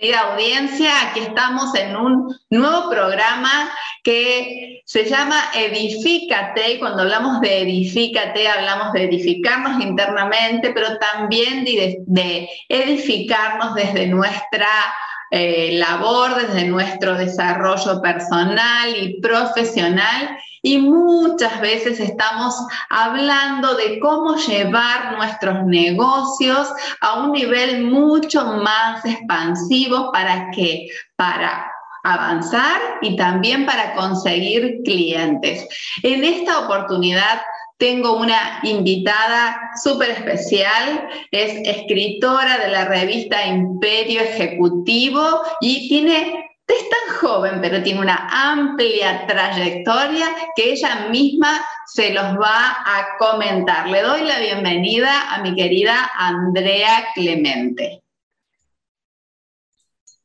Querida 0.00 0.20
audiencia, 0.32 0.90
aquí 1.08 1.20
estamos 1.20 1.74
en 1.74 1.96
un 1.96 2.32
nuevo 2.50 2.88
programa 2.88 3.68
que 4.04 4.82
se 4.84 5.04
llama 5.04 5.36
Edifícate. 5.52 6.74
Y 6.74 6.78
cuando 6.78 7.02
hablamos 7.02 7.40
de 7.40 7.62
Edifícate, 7.62 8.46
hablamos 8.48 8.92
de 8.92 9.04
edificarnos 9.04 9.82
internamente, 9.82 10.70
pero 10.70 10.98
también 10.98 11.64
de, 11.64 12.48
edificarnos 12.68 13.74
desde 13.74 14.06
nuestra 14.06 14.68
eh, 15.32 15.70
labor, 15.72 16.36
desde 16.36 16.66
nuestro 16.68 17.14
desarrollo 17.14 18.00
personal 18.00 18.94
y 18.96 19.20
profesional. 19.20 20.38
Y 20.62 20.78
muchas 20.78 21.60
veces 21.60 22.00
estamos 22.00 22.54
hablando 22.90 23.74
de 23.74 23.98
cómo 24.00 24.36
llevar 24.36 25.16
nuestros 25.16 25.64
negocios 25.64 26.68
a 27.00 27.20
un 27.20 27.32
nivel 27.32 27.84
mucho 27.84 28.44
más 28.44 29.04
expansivo 29.04 30.10
para 30.12 30.50
que, 30.50 30.88
para 31.16 31.70
avanzar 32.04 32.80
y 33.02 33.16
también 33.16 33.66
para 33.66 33.94
conseguir 33.94 34.80
clientes. 34.84 35.66
En 36.02 36.24
esta 36.24 36.60
oportunidad 36.60 37.40
tengo 37.78 38.16
una 38.16 38.60
invitada 38.64 39.70
súper 39.82 40.10
especial, 40.10 41.08
es 41.30 41.54
escritora 41.66 42.58
de 42.58 42.68
la 42.68 42.86
revista 42.86 43.46
Imperio 43.46 44.20
Ejecutivo 44.20 45.42
y 45.60 45.88
tiene, 45.88 46.50
es 46.74 46.88
tan 46.90 47.16
joven, 47.16 47.60
pero 47.60 47.82
tiene 47.82 48.00
una 48.00 48.28
amplia 48.30 49.26
trayectoria 49.26 50.26
que 50.54 50.72
ella 50.72 51.08
misma 51.08 51.64
se 51.86 52.12
los 52.12 52.24
va 52.38 52.82
a 52.84 53.16
comentar. 53.18 53.88
Le 53.88 54.02
doy 54.02 54.22
la 54.22 54.38
bienvenida 54.38 55.34
a 55.34 55.42
mi 55.42 55.54
querida 55.54 56.10
Andrea 56.14 57.06
Clemente. 57.14 58.02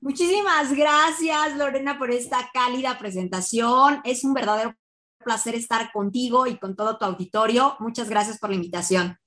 Muchísimas 0.02 0.74
gracias, 0.74 1.56
Lorena, 1.56 1.98
por 1.98 2.12
esta 2.12 2.50
cálida 2.54 3.00
presentación. 3.00 4.02
Es 4.04 4.26
un 4.26 4.34
verdadero 4.34 4.76
placer 5.24 5.56
estar 5.56 5.94
contigo 5.94 6.46
y 6.46 6.58
con 6.58 6.76
todo 6.76 6.98
tu 6.98 7.06
auditorio. 7.06 7.78
Muchas 7.80 8.10
gracias 8.10 8.38
por 8.38 8.50
la 8.50 8.58
invitación. 8.58 9.18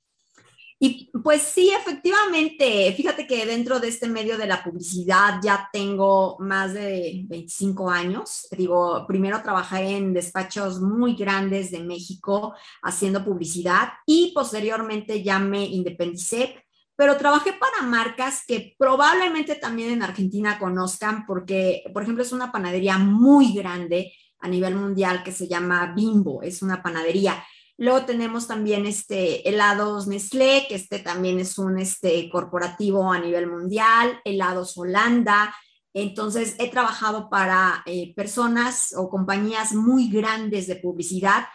Y 0.78 1.10
pues 1.24 1.40
sí, 1.40 1.70
efectivamente, 1.70 2.92
fíjate 2.94 3.26
que 3.26 3.46
dentro 3.46 3.80
de 3.80 3.88
este 3.88 4.08
medio 4.08 4.36
de 4.36 4.46
la 4.46 4.62
publicidad 4.62 5.40
ya 5.42 5.70
tengo 5.72 6.36
más 6.38 6.74
de 6.74 7.24
25 7.28 7.90
años. 7.90 8.46
Digo, 8.50 9.06
primero 9.08 9.40
trabajé 9.42 9.96
en 9.96 10.12
despachos 10.12 10.80
muy 10.80 11.14
grandes 11.16 11.70
de 11.70 11.80
México 11.80 12.54
haciendo 12.82 13.24
publicidad 13.24 13.88
y 14.04 14.32
posteriormente 14.34 15.22
ya 15.22 15.38
me 15.38 15.64
independicé, 15.64 16.62
pero 16.94 17.16
trabajé 17.16 17.54
para 17.54 17.88
marcas 17.88 18.42
que 18.46 18.74
probablemente 18.78 19.54
también 19.54 19.92
en 19.92 20.02
Argentina 20.02 20.58
conozcan 20.58 21.24
porque, 21.24 21.84
por 21.94 22.02
ejemplo, 22.02 22.22
es 22.22 22.32
una 22.32 22.52
panadería 22.52 22.98
muy 22.98 23.54
grande 23.54 24.12
a 24.40 24.48
nivel 24.48 24.74
mundial 24.74 25.22
que 25.22 25.32
se 25.32 25.48
llama 25.48 25.94
Bimbo, 25.94 26.42
es 26.42 26.60
una 26.60 26.82
panadería. 26.82 27.42
Luego 27.78 28.06
tenemos 28.06 28.46
también 28.46 28.86
este 28.86 29.46
helados 29.48 30.06
Nestlé, 30.06 30.66
que 30.68 30.76
este 30.76 30.98
también 30.98 31.38
es 31.38 31.58
un 31.58 31.78
este 31.78 32.30
corporativo 32.30 33.12
a 33.12 33.18
nivel 33.18 33.48
mundial, 33.48 34.20
helados 34.24 34.78
Holanda. 34.78 35.54
Entonces, 35.92 36.56
he 36.58 36.70
trabajado 36.70 37.28
para 37.28 37.82
eh, 37.86 38.14
personas 38.14 38.94
o 38.96 39.08
compañías 39.08 39.74
muy 39.74 40.08
grandes 40.08 40.66
de 40.66 40.76
publicidad 40.76 41.46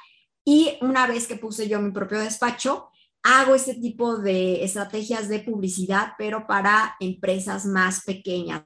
y 0.46 0.78
una 0.81 1.08
vez 1.08 1.28
que 1.28 1.36
puse 1.36 1.68
yo 1.68 1.80
mi 1.80 1.92
propio 1.92 2.20
despacho, 2.20 2.90
hago 3.24 3.56
este 3.56 3.76
tipo 3.76 4.18
de 4.18 4.64
estrategias 4.64 5.30
de 5.30 5.40
publicidad, 5.40 6.14
pero 6.18 6.48
para 6.48 6.96
empresas 7.00 7.66
más 7.66 8.04
pequeñas, 8.04 8.64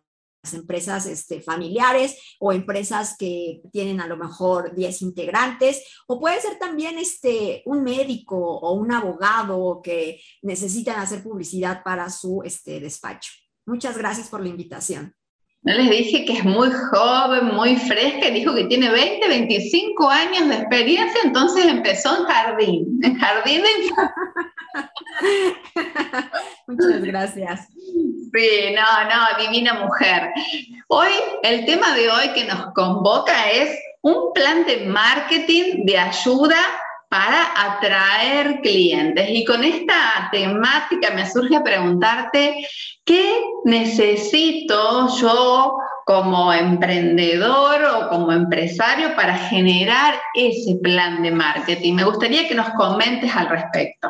empresas 0.54 1.06
este, 1.06 1.42
familiares 1.42 2.38
o 2.40 2.52
empresas 2.52 3.16
que 3.18 3.62
tienen 3.72 4.02
a 4.02 4.08
lo 4.08 4.18
mejor 4.18 4.76
10 4.76 5.02
integrantes, 5.02 5.84
o 6.08 6.20
puede 6.20 6.40
ser 6.42 6.58
también 6.60 6.98
este, 6.98 7.64
un 7.66 7.84
médico 7.84 8.38
o 8.38 8.74
un 8.74 8.92
abogado 8.92 9.82
que 9.84 10.22
necesitan 10.42 11.00
hacer 11.00 11.24
publicidad 11.24 11.84
para 11.84 12.10
su 12.10 12.42
este, 12.44 12.80
despacho. 12.80 13.32
Muchas 13.66 13.98
gracias 13.98 14.30
por 14.30 14.42
la 14.42 14.50
invitación. 14.50 15.16
No 15.66 15.74
les 15.74 15.90
dije 15.90 16.26
que 16.26 16.34
es 16.34 16.46
muy 16.46 16.70
joven, 16.70 17.46
muy 17.56 17.76
fresca, 17.76 18.30
dijo 18.30 18.54
que 18.54 18.66
tiene 18.66 18.88
20, 18.92 19.28
25 19.28 20.08
años 20.08 20.48
de 20.48 20.56
experiencia, 20.58 21.22
entonces 21.24 21.66
empezó 21.66 22.20
en 22.20 22.26
jardín, 22.26 23.00
en 23.02 23.16
jardín 23.16 23.64
de... 23.64 23.70
Muchas 26.68 27.02
gracias. 27.02 27.68
Sí, 28.36 28.76
no, 28.76 28.82
no, 29.06 29.42
divina 29.42 29.76
mujer. 29.76 30.30
Hoy, 30.90 31.12
el 31.44 31.66
tema 31.66 31.94
de 31.96 32.10
hoy 32.10 32.30
que 32.34 32.44
nos 32.44 32.74
convoca 32.74 33.50
es 33.50 33.80
un 34.02 34.34
plan 34.34 34.66
de 34.66 34.86
marketing 34.88 35.86
de 35.86 35.98
ayuda 35.98 36.58
para 37.08 37.48
atraer 37.56 38.60
clientes. 38.60 39.30
Y 39.30 39.46
con 39.46 39.64
esta 39.64 40.28
temática 40.34 41.12
me 41.12 41.32
surge 41.32 41.62
preguntarte, 41.62 42.68
¿qué 43.06 43.42
necesito 43.64 45.08
yo 45.18 45.78
como 46.06 46.52
emprendedor 46.52 47.86
o 47.86 48.10
como 48.10 48.34
empresario 48.34 49.16
para 49.16 49.38
generar 49.38 50.20
ese 50.34 50.76
plan 50.84 51.24
de 51.24 51.32
marketing? 51.32 51.94
Me 51.94 52.04
gustaría 52.04 52.50
que 52.50 52.56
nos 52.56 52.70
comentes 52.72 53.34
al 53.34 53.48
respecto. 53.48 54.10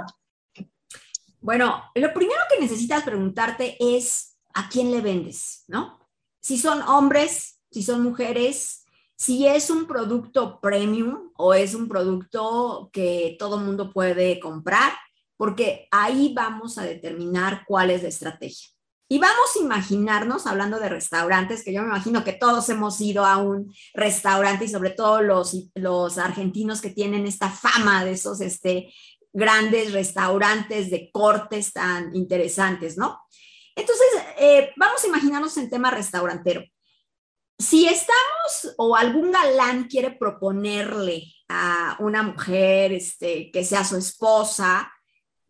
Bueno, 1.45 1.83
lo 1.93 2.11
primero 2.11 2.39
que 2.49 2.59
necesitas 2.59 3.03
preguntarte 3.03 3.77
es 3.79 4.39
a 4.55 4.67
quién 4.67 4.89
le 4.89 4.99
vendes, 4.99 5.63
¿no? 5.67 5.99
Si 6.41 6.57
son 6.57 6.81
hombres, 6.81 7.61
si 7.69 7.83
son 7.83 8.01
mujeres, 8.01 8.83
si 9.15 9.45
es 9.45 9.69
un 9.69 9.85
producto 9.85 10.59
premium 10.59 11.29
o 11.37 11.53
es 11.53 11.75
un 11.75 11.87
producto 11.87 12.89
que 12.91 13.35
todo 13.37 13.59
mundo 13.59 13.93
puede 13.93 14.39
comprar, 14.39 14.93
porque 15.37 15.87
ahí 15.91 16.33
vamos 16.33 16.79
a 16.79 16.83
determinar 16.83 17.63
cuál 17.67 17.91
es 17.91 18.01
la 18.01 18.09
estrategia. 18.09 18.69
Y 19.07 19.19
vamos 19.19 19.55
a 19.55 19.63
imaginarnos, 19.63 20.47
hablando 20.47 20.79
de 20.79 20.89
restaurantes, 20.89 21.63
que 21.63 21.71
yo 21.71 21.83
me 21.83 21.89
imagino 21.89 22.23
que 22.23 22.33
todos 22.33 22.67
hemos 22.69 22.99
ido 23.01 23.23
a 23.23 23.37
un 23.37 23.71
restaurante 23.93 24.65
y 24.65 24.67
sobre 24.67 24.89
todo 24.89 25.21
los, 25.21 25.69
los 25.75 26.17
argentinos 26.17 26.81
que 26.81 26.89
tienen 26.89 27.27
esta 27.27 27.51
fama 27.51 28.03
de 28.03 28.13
esos 28.13 28.41
este, 28.41 28.91
grandes 29.35 29.91
restaurantes 29.91 30.89
de 30.89 31.11
cortes 31.11 31.73
tan 31.73 32.15
interesantes, 32.15 32.97
¿no? 32.97 33.19
Entonces, 33.75 34.07
eh, 34.39 34.71
vamos 34.77 35.03
a 35.03 35.07
imaginarnos 35.07 35.57
en 35.57 35.69
tema 35.69 35.91
restaurantero. 35.91 36.63
Si 37.59 37.85
estamos 37.85 38.75
o 38.77 38.95
algún 38.95 39.31
galán 39.31 39.85
quiere 39.85 40.11
proponerle 40.11 41.23
a 41.49 41.97
una 41.99 42.23
mujer 42.23 42.93
este, 42.93 43.51
que 43.51 43.65
sea 43.65 43.83
su 43.83 43.97
esposa, 43.97 44.91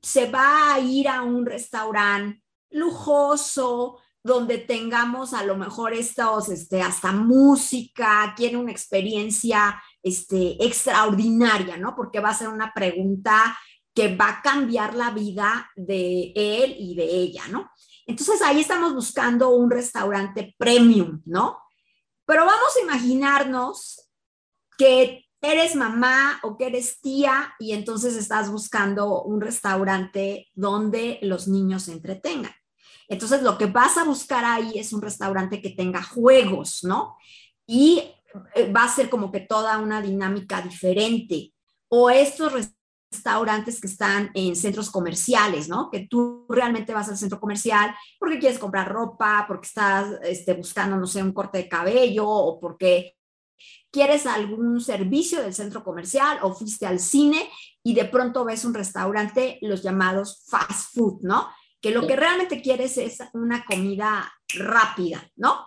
se 0.02 0.30
va 0.30 0.74
a 0.74 0.80
ir 0.80 1.08
a 1.08 1.22
un 1.22 1.46
restaurante 1.46 2.42
lujoso, 2.72 4.00
donde 4.24 4.58
tengamos 4.58 5.36
a 5.36 5.44
lo 5.44 5.56
mejor 5.56 5.94
estos, 5.94 6.50
este, 6.50 6.82
hasta 6.82 7.12
música, 7.12 8.34
quiere 8.36 8.58
una 8.58 8.72
experiencia 8.72 9.80
este, 10.02 10.66
extraordinaria, 10.66 11.78
¿no? 11.78 11.96
Porque 11.96 12.20
va 12.20 12.30
a 12.30 12.34
ser 12.34 12.48
una 12.48 12.74
pregunta 12.74 13.56
que 13.96 14.14
va 14.16 14.30
a 14.30 14.42
cambiar 14.42 14.94
la 14.94 15.12
vida 15.12 15.72
de 15.76 16.34
él 16.36 16.76
y 16.78 16.96
de 16.96 17.06
ella, 17.06 17.48
¿no? 17.50 17.72
Entonces 18.06 18.42
ahí 18.42 18.60
estamos 18.60 18.94
buscando 18.94 19.50
un 19.50 19.72
restaurante 19.72 20.54
premium, 20.58 21.22
¿no? 21.26 21.58
Pero 22.26 22.46
vamos 22.46 22.76
a 22.76 22.84
imaginarnos 22.84 24.10
que 24.78 25.26
eres 25.42 25.76
mamá 25.76 26.40
o 26.44 26.58
que 26.58 26.68
eres 26.68 27.00
tía 27.00 27.54
y 27.58 27.72
entonces 27.72 28.16
estás 28.16 28.52
buscando 28.52 29.24
un 29.24 29.40
restaurante 29.40 30.50
donde 30.54 31.20
los 31.22 31.48
niños 31.48 31.84
se 31.84 31.94
entretengan. 31.94 32.54
Entonces 33.08 33.44
lo 33.44 33.58
que 33.58 33.68
vas 33.68 33.98
a 33.98 34.04
buscar 34.04 34.44
ahí 34.44 34.78
es 34.78 34.92
un 34.92 35.02
restaurante 35.02 35.62
que 35.62 35.70
tenga 35.70 36.04
juegos, 36.04 36.84
¿no? 36.84 37.16
Y 37.66 38.04
eh, 38.56 38.72
va 38.72 38.84
a 38.84 38.94
ser 38.94 39.10
como 39.10 39.32
que 39.32 39.40
toda 39.40 39.78
una 39.78 40.02
dinámica 40.02 40.62
diferente. 40.62 41.54
O 41.88 42.10
estos 42.10 42.52
restaurantes 42.52 42.75
que 43.24 43.88
están 43.88 44.32
en 44.34 44.56
centros 44.56 44.90
comerciales, 44.92 45.68
¿no? 45.68 45.90
Que 45.92 46.08
tú 46.08 46.46
realmente 46.50 46.94
vas 46.94 47.10
al 47.10 47.18
centro 47.18 47.40
comercial 47.40 47.96
porque 48.20 48.40
quieres 48.40 48.60
comprar 48.60 48.92
ropa, 48.92 49.46
porque 49.48 49.68
estás 49.68 50.20
este, 50.24 50.54
buscando, 50.54 50.98
no 50.98 51.08
sé, 51.08 51.22
un 51.22 51.34
corte 51.34 51.60
de 51.60 51.70
cabello 51.70 52.28
o 52.28 52.60
porque 52.60 53.16
quieres 53.92 54.26
algún 54.26 54.82
servicio 54.82 55.42
del 55.42 55.54
centro 55.54 55.84
comercial 55.84 56.40
o 56.42 56.54
fuiste 56.54 56.86
al 56.86 57.00
cine 57.00 57.50
y 57.84 57.94
de 57.94 58.06
pronto 58.06 58.44
ves 58.44 58.66
un 58.66 58.74
restaurante, 58.74 59.58
los 59.62 59.84
llamados 59.84 60.44
fast 60.50 60.94
food, 60.94 61.22
¿no? 61.22 61.50
Que 61.82 61.92
lo 61.92 62.08
que 62.08 62.16
realmente 62.16 62.62
quieres 62.62 62.98
es 62.98 63.20
una 63.34 63.64
comida 63.64 64.34
rápida, 64.56 65.26
¿no? 65.36 65.66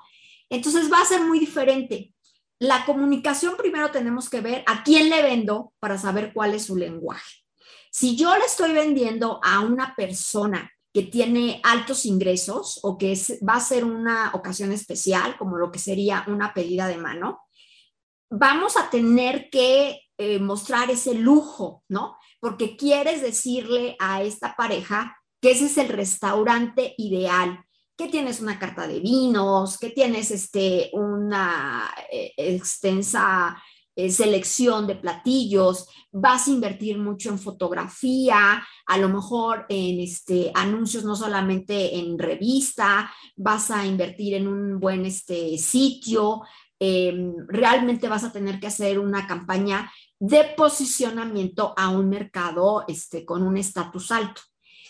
Entonces 0.51 0.91
va 0.93 1.01
a 1.01 1.07
ser 1.07 1.23
muy 1.23 1.39
diferente. 1.39 2.13
La 2.61 2.85
comunicación 2.85 3.57
primero 3.57 3.91
tenemos 3.91 4.29
que 4.29 4.41
ver 4.41 4.65
a 4.67 4.83
quién 4.83 5.11
le 5.11 5.23
vendo 5.23 5.73
para 5.79 5.97
saber 5.97 6.33
cuál 6.33 6.55
es 6.55 6.67
su 6.67 6.77
lenguaje. 6.77 7.45
Si 7.91 8.17
yo 8.17 8.37
le 8.37 8.45
estoy 8.45 8.73
vendiendo 8.73 9.41
a 9.43 9.61
una 9.61 9.95
persona 9.97 10.71
que 10.93 11.03
tiene 11.03 11.61
altos 11.63 12.05
ingresos 12.05 12.81
o 12.83 12.99
que 12.99 13.17
va 13.49 13.55
a 13.55 13.61
ser 13.61 13.85
una 13.85 14.33
ocasión 14.35 14.73
especial, 14.73 15.37
como 15.37 15.57
lo 15.57 15.71
que 15.71 15.79
sería 15.79 16.25
una 16.27 16.53
pedida 16.53 16.89
de 16.89 16.99
mano, 16.99 17.41
vamos 18.31 18.77
a 18.77 18.91
tener 18.91 19.49
que 19.51 20.01
eh, 20.19 20.39
mostrar 20.41 20.91
ese 20.91 21.15
lujo, 21.15 21.85
¿no? 21.89 22.17
Porque 22.41 22.77
quieres 22.77 23.23
decirle 23.23 23.97
a 24.01 24.23
esta 24.23 24.57
pareja 24.57 25.17
que 25.41 25.53
ese 25.53 25.67
es 25.67 25.79
el 25.79 25.89
restaurante 25.89 26.95
ideal, 26.99 27.65
que 27.99 28.09
tienes 28.09 28.41
una 28.41 28.59
carta 28.59 28.87
de 28.87 29.01
vinos, 29.01 29.77
que 29.77 29.91
tienes 29.91 30.31
este, 30.31 30.89
una 30.93 31.93
eh, 32.11 32.33
extensa 32.37 33.61
eh, 33.95 34.11
selección 34.11 34.87
de 34.87 34.95
platillos, 34.95 35.89
vas 36.13 36.47
a 36.47 36.51
invertir 36.51 36.97
mucho 36.97 37.29
en 37.29 37.39
fotografía, 37.39 38.65
a 38.87 38.99
lo 38.99 39.09
mejor 39.09 39.67
en 39.69 40.01
este, 40.01 40.53
anuncios 40.55 41.05
no 41.05 41.17
solamente 41.17 41.99
en 41.99 42.17
revista, 42.19 43.13
vas 43.37 43.71
a 43.73 43.85
invertir 43.85 44.35
en 44.35 44.47
un 44.47 44.79
buen 44.79 45.05
este, 45.05 45.59
sitio, 45.59 46.43
Em, 46.81 47.35
realmente 47.49 48.09
vas 48.09 48.23
a 48.23 48.33
tener 48.33 48.61
que 48.61 48.69
hacer 48.69 49.01
una 49.01 49.27
campaña 49.27 49.91
de 50.21 50.45
posicionamiento 50.57 51.75
a 51.77 51.89
un 51.89 52.09
mercado 52.09 52.85
este, 52.87 53.25
con 53.25 53.43
un 53.43 53.57
estatus 53.57 54.13
alto. 54.13 54.41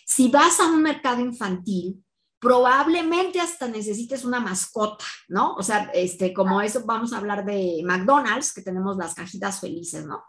Si 0.05 0.29
vas 0.29 0.61
a 0.61 0.67
un 0.67 0.83
mercado 0.83 1.21
infantil, 1.21 2.05
probablemente 2.39 3.41
hasta 3.41 3.69
necesites 3.69 4.25
una 4.25 4.41
mascota, 4.41 5.05
¿no? 5.29 5.55
O 5.55 5.63
sea, 5.63 5.91
este, 5.95 6.33
como 6.33 6.61
eso 6.61 6.83
vamos 6.85 7.13
a 7.13 7.19
hablar 7.19 7.45
de 7.45 7.83
McDonald's, 7.85 8.53
que 8.53 8.63
tenemos 8.63 8.97
las 8.97 9.15
cajitas 9.15 9.61
felices, 9.61 10.07
¿no? 10.07 10.23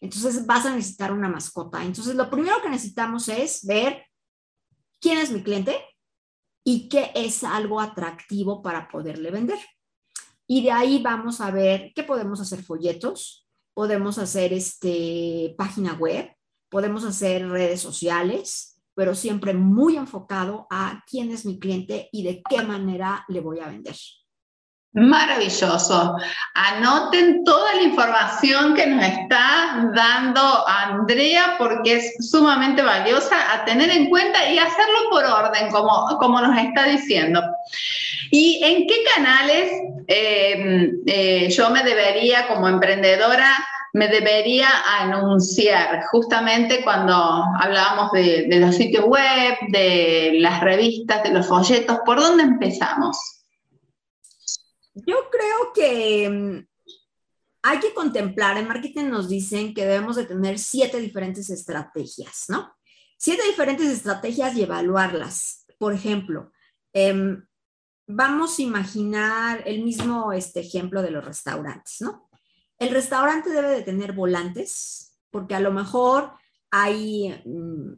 Entonces 0.00 0.44
vas 0.46 0.66
a 0.66 0.74
necesitar 0.74 1.12
una 1.12 1.28
mascota. 1.28 1.82
Entonces 1.82 2.14
lo 2.14 2.28
primero 2.28 2.60
que 2.62 2.68
necesitamos 2.68 3.28
es 3.28 3.64
ver 3.64 4.04
quién 5.00 5.18
es 5.18 5.30
mi 5.30 5.42
cliente 5.42 5.82
y 6.64 6.88
qué 6.88 7.10
es 7.14 7.44
algo 7.44 7.80
atractivo 7.80 8.62
para 8.62 8.88
poderle 8.88 9.30
vender. 9.30 9.58
Y 10.46 10.62
de 10.62 10.72
ahí 10.72 11.02
vamos 11.02 11.40
a 11.40 11.50
ver 11.50 11.92
qué 11.94 12.02
podemos 12.02 12.40
hacer 12.40 12.62
folletos, 12.62 13.48
podemos 13.72 14.18
hacer 14.18 14.52
este, 14.52 15.54
página 15.56 15.94
web, 15.94 16.30
podemos 16.68 17.04
hacer 17.04 17.48
redes 17.48 17.80
sociales, 17.80 18.73
pero 18.94 19.14
siempre 19.14 19.54
muy 19.54 19.96
enfocado 19.96 20.66
a 20.70 21.02
quién 21.08 21.30
es 21.30 21.44
mi 21.44 21.58
cliente 21.58 22.08
y 22.12 22.22
de 22.22 22.42
qué 22.48 22.62
manera 22.62 23.24
le 23.28 23.40
voy 23.40 23.60
a 23.60 23.68
vender. 23.68 23.96
Maravilloso. 24.96 26.16
Anoten 26.54 27.42
toda 27.42 27.74
la 27.74 27.82
información 27.82 28.74
que 28.74 28.86
nos 28.86 29.04
está 29.04 29.90
dando 29.92 30.68
Andrea 30.68 31.56
porque 31.58 31.94
es 31.94 32.30
sumamente 32.30 32.80
valiosa 32.80 33.52
a 33.52 33.64
tener 33.64 33.90
en 33.90 34.08
cuenta 34.08 34.48
y 34.48 34.58
hacerlo 34.58 34.98
por 35.10 35.24
orden, 35.24 35.68
como, 35.72 36.16
como 36.20 36.40
nos 36.40 36.56
está 36.56 36.84
diciendo. 36.84 37.42
¿Y 38.30 38.62
en 38.62 38.86
qué 38.86 38.94
canales 39.16 39.72
eh, 40.06 40.92
eh, 41.06 41.50
yo 41.50 41.70
me 41.70 41.82
debería, 41.82 42.46
como 42.46 42.68
emprendedora, 42.68 43.50
me 43.94 44.08
debería 44.08 44.68
anunciar? 44.98 46.04
Justamente 46.10 46.82
cuando 46.82 47.14
hablábamos 47.14 48.10
de, 48.10 48.48
los 48.58 48.74
sitios 48.74 49.04
web, 49.04 49.56
de 49.68 50.32
las 50.40 50.60
revistas, 50.60 51.22
de 51.22 51.30
los 51.30 51.46
folletos, 51.46 52.00
¿por 52.04 52.18
dónde 52.20 52.42
empezamos? 52.42 53.16
Yo 54.94 55.30
creo 55.30 55.72
que 55.72 56.28
mm, 56.28 56.66
hay 57.62 57.78
que 57.78 57.94
contemplar, 57.94 58.58
en 58.58 58.66
marketing 58.66 59.04
nos 59.04 59.28
dicen 59.28 59.72
que 59.72 59.86
debemos 59.86 60.16
de 60.16 60.26
tener 60.26 60.58
siete 60.58 60.98
diferentes 60.98 61.48
estrategias, 61.48 62.46
¿no? 62.48 62.74
Siete 63.16 63.44
diferentes 63.46 63.88
estrategias 63.88 64.56
y 64.56 64.64
evaluarlas. 64.64 65.66
Por 65.78 65.94
ejemplo, 65.94 66.50
em, 66.92 67.46
vamos 68.08 68.58
a 68.58 68.62
imaginar 68.62 69.62
el 69.66 69.84
mismo 69.84 70.32
este 70.32 70.60
ejemplo 70.60 71.00
de 71.00 71.12
los 71.12 71.24
restaurantes, 71.24 72.00
¿no? 72.00 72.28
El 72.84 72.90
restaurante 72.90 73.50
debe 73.50 73.70
de 73.70 73.82
tener 73.82 74.12
volantes, 74.12 75.18
porque 75.30 75.54
a 75.54 75.60
lo 75.60 75.72
mejor 75.72 76.32
hay 76.70 77.34
mm, 77.44 77.92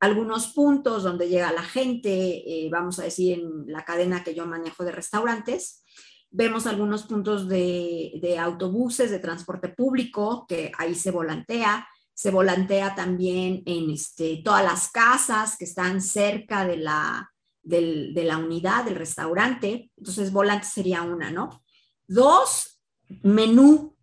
algunos 0.00 0.48
puntos 0.48 1.02
donde 1.02 1.28
llega 1.28 1.52
la 1.52 1.62
gente, 1.62 2.10
eh, 2.10 2.68
vamos 2.70 2.98
a 2.98 3.04
decir 3.04 3.38
en 3.38 3.64
la 3.66 3.84
cadena 3.84 4.22
que 4.22 4.34
yo 4.34 4.46
manejo 4.46 4.84
de 4.84 4.92
restaurantes, 4.92 5.82
Vemos 6.30 6.66
algunos 6.66 7.04
puntos 7.04 7.48
de, 7.48 8.36
autobuses, 8.38 9.10
de 9.10 9.20
transporte 9.20 9.70
público, 9.70 10.44
que 10.46 10.70
ahí 10.76 10.94
se 10.94 11.10
volantea. 11.10 11.88
Se 12.12 12.30
volantea 12.30 12.94
también 12.94 13.62
en 13.64 13.90
este, 13.90 14.42
todas 14.44 14.62
las 14.62 14.90
casas 14.90 15.56
que 15.56 15.64
están 15.64 16.02
cerca 16.02 16.66
de 16.66 16.76
la, 16.76 17.32
de 17.62 18.22
la 18.22 18.36
unidad, 18.36 18.84
del 18.84 18.96
restaurante. 18.96 19.90
Entonces, 19.96 20.30
volante 20.30 20.66
sería 20.66 21.00
una, 21.00 21.30
¿no? 21.30 21.62
Dos, 22.06 22.75
menú, 23.22 23.96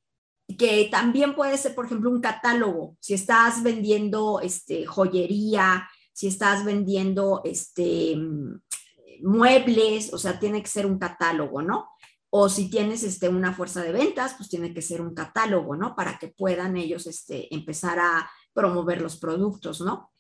que 0.58 0.88
también 0.92 1.36
puede 1.36 1.58
ser, 1.58 1.76
por 1.76 1.86
ejemplo, 1.86 2.10
un 2.10 2.22
catálogo. 2.22 2.98
Si 3.00 3.14
estás 3.14 3.64
vendiendo 3.64 4.40
este, 4.42 4.86
joyería, 4.86 5.88
si 6.14 6.28
estás 6.28 6.64
vendiendo 6.64 7.42
este, 7.44 8.16
muebles, 9.22 10.14
o 10.14 10.18
sea, 10.18 10.40
tiene 10.40 10.62
que 10.62 10.70
ser 10.70 10.86
un 10.86 11.00
catálogo, 11.00 11.62
¿no? 11.62 11.90
O 12.30 12.50
si 12.50 12.70
tienes 12.70 13.04
este, 13.04 13.30
una 13.30 13.54
fuerza 13.54 13.82
de 13.82 13.92
ventas, 13.92 14.36
pues 14.36 14.50
tiene 14.50 14.74
que 14.74 14.82
ser 14.82 15.02
un 15.02 15.14
catálogo, 15.14 15.76
¿no? 15.76 15.96
Para 15.96 16.18
que 16.18 16.30
puedan 16.30 16.78
ellos 16.78 17.08
este, 17.08 17.54
empezar 17.54 18.00
a 18.00 18.30
promover 18.54 19.02
los 19.02 19.18
productos, 19.18 19.82
¿no? 19.82 20.12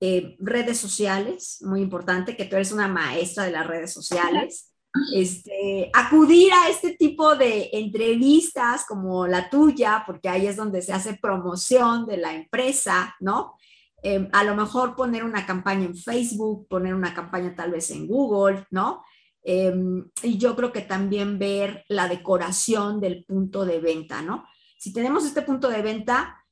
Eh, 0.00 0.36
redes 0.38 0.78
sociales, 0.78 1.58
muy 1.60 1.82
importante, 1.82 2.36
que 2.36 2.46
tú 2.46 2.56
eres 2.56 2.72
una 2.72 2.88
maestra 2.88 3.44
de 3.44 3.52
las 3.52 3.66
redes 3.66 3.92
sociales. 3.92 4.69
Este, 5.14 5.88
acudir 5.94 6.52
a 6.52 6.68
este 6.68 6.96
tipo 6.96 7.36
de 7.36 7.70
entrevistas 7.72 8.84
como 8.86 9.26
la 9.26 9.48
tuya, 9.48 10.02
porque 10.04 10.28
ahí 10.28 10.46
es 10.48 10.56
donde 10.56 10.82
se 10.82 10.92
hace 10.92 11.14
promoción 11.14 12.06
de 12.06 12.16
la 12.16 12.34
empresa, 12.34 13.14
¿no? 13.20 13.54
Eh, 14.02 14.28
a 14.32 14.44
lo 14.44 14.56
mejor 14.56 14.96
poner 14.96 15.24
una 15.24 15.46
campaña 15.46 15.84
en 15.84 15.96
Facebook, 15.96 16.66
poner 16.68 16.94
una 16.94 17.14
campaña 17.14 17.54
tal 17.54 17.70
vez 17.70 17.90
en 17.90 18.08
Google, 18.08 18.66
¿no? 18.70 19.02
Em, 19.42 20.10
y 20.22 20.38
yo 20.38 20.56
creo 20.56 20.72
que 20.72 20.82
también 20.82 21.38
ver 21.38 21.84
la 21.88 22.08
decoración 22.08 23.00
del 23.00 23.24
punto 23.24 23.64
de 23.64 23.80
venta, 23.80 24.22
¿no? 24.22 24.44
Si 24.78 24.92
tenemos 24.92 25.24
este 25.24 25.42
punto 25.42 25.68
de 25.68 25.82
venta, 25.82 26.44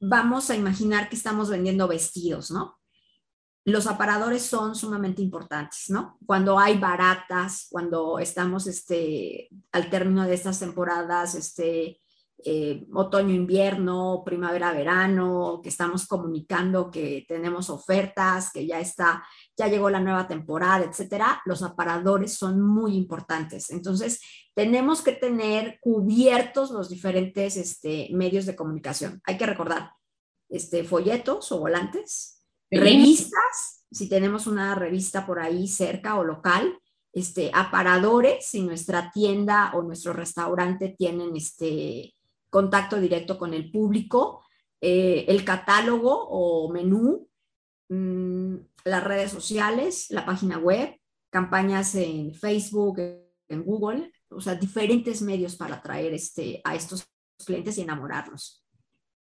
vamos 0.00 0.50
a 0.50 0.56
imaginar 0.56 1.08
que 1.08 1.16
estamos 1.16 1.50
vendiendo 1.50 1.86
vestidos, 1.88 2.50
¿no? 2.50 2.78
Los 3.66 3.88
aparadores 3.88 4.42
son 4.42 4.76
sumamente 4.76 5.20
importantes, 5.22 5.90
¿no? 5.90 6.18
Cuando 6.24 6.56
hay 6.56 6.78
baratas, 6.78 7.66
cuando 7.68 8.20
estamos 8.20 8.68
este, 8.68 9.48
al 9.72 9.90
término 9.90 10.24
de 10.24 10.34
estas 10.34 10.60
temporadas, 10.60 11.34
este, 11.34 12.00
eh, 12.44 12.86
otoño, 12.94 13.34
invierno, 13.34 14.22
primavera, 14.24 14.72
verano, 14.72 15.58
que 15.60 15.68
estamos 15.70 16.06
comunicando 16.06 16.92
que 16.92 17.24
tenemos 17.26 17.68
ofertas, 17.68 18.52
que 18.52 18.68
ya 18.68 18.78
está, 18.78 19.24
ya 19.56 19.66
llegó 19.66 19.90
la 19.90 19.98
nueva 19.98 20.28
temporada, 20.28 20.84
etcétera, 20.84 21.42
los 21.44 21.64
aparadores 21.64 22.34
son 22.34 22.60
muy 22.60 22.94
importantes. 22.94 23.70
Entonces, 23.70 24.20
tenemos 24.54 25.02
que 25.02 25.10
tener 25.10 25.80
cubiertos 25.80 26.70
los 26.70 26.88
diferentes 26.88 27.56
este, 27.56 28.10
medios 28.12 28.46
de 28.46 28.54
comunicación. 28.54 29.20
Hay 29.24 29.36
que 29.36 29.46
recordar, 29.46 29.90
este, 30.48 30.84
folletos 30.84 31.50
o 31.50 31.58
volantes, 31.58 32.35
revistas, 32.70 33.84
si 33.90 34.08
tenemos 34.08 34.46
una 34.46 34.74
revista 34.74 35.26
por 35.26 35.38
ahí 35.38 35.68
cerca 35.68 36.16
o 36.18 36.24
local, 36.24 36.78
este, 37.12 37.50
aparadores, 37.54 38.46
si 38.46 38.62
nuestra 38.62 39.10
tienda 39.10 39.72
o 39.74 39.82
nuestro 39.82 40.12
restaurante 40.12 40.94
tienen 40.98 41.34
este, 41.34 42.14
contacto 42.50 43.00
directo 43.00 43.38
con 43.38 43.54
el 43.54 43.70
público, 43.70 44.44
eh, 44.80 45.24
el 45.28 45.44
catálogo 45.44 46.28
o 46.28 46.70
menú, 46.70 47.28
mm, 47.88 48.56
las 48.84 49.04
redes 49.04 49.30
sociales, 49.30 50.06
la 50.10 50.26
página 50.26 50.58
web, 50.58 50.94
campañas 51.30 51.94
en 51.94 52.34
Facebook, 52.34 52.98
en 52.98 53.62
Google, 53.64 54.12
o 54.28 54.40
sea, 54.40 54.54
diferentes 54.54 55.22
medios 55.22 55.56
para 55.56 55.76
atraer 55.76 56.12
este, 56.14 56.60
a 56.64 56.74
estos 56.74 57.06
clientes 57.44 57.78
y 57.78 57.82
enamorarlos. 57.82 58.65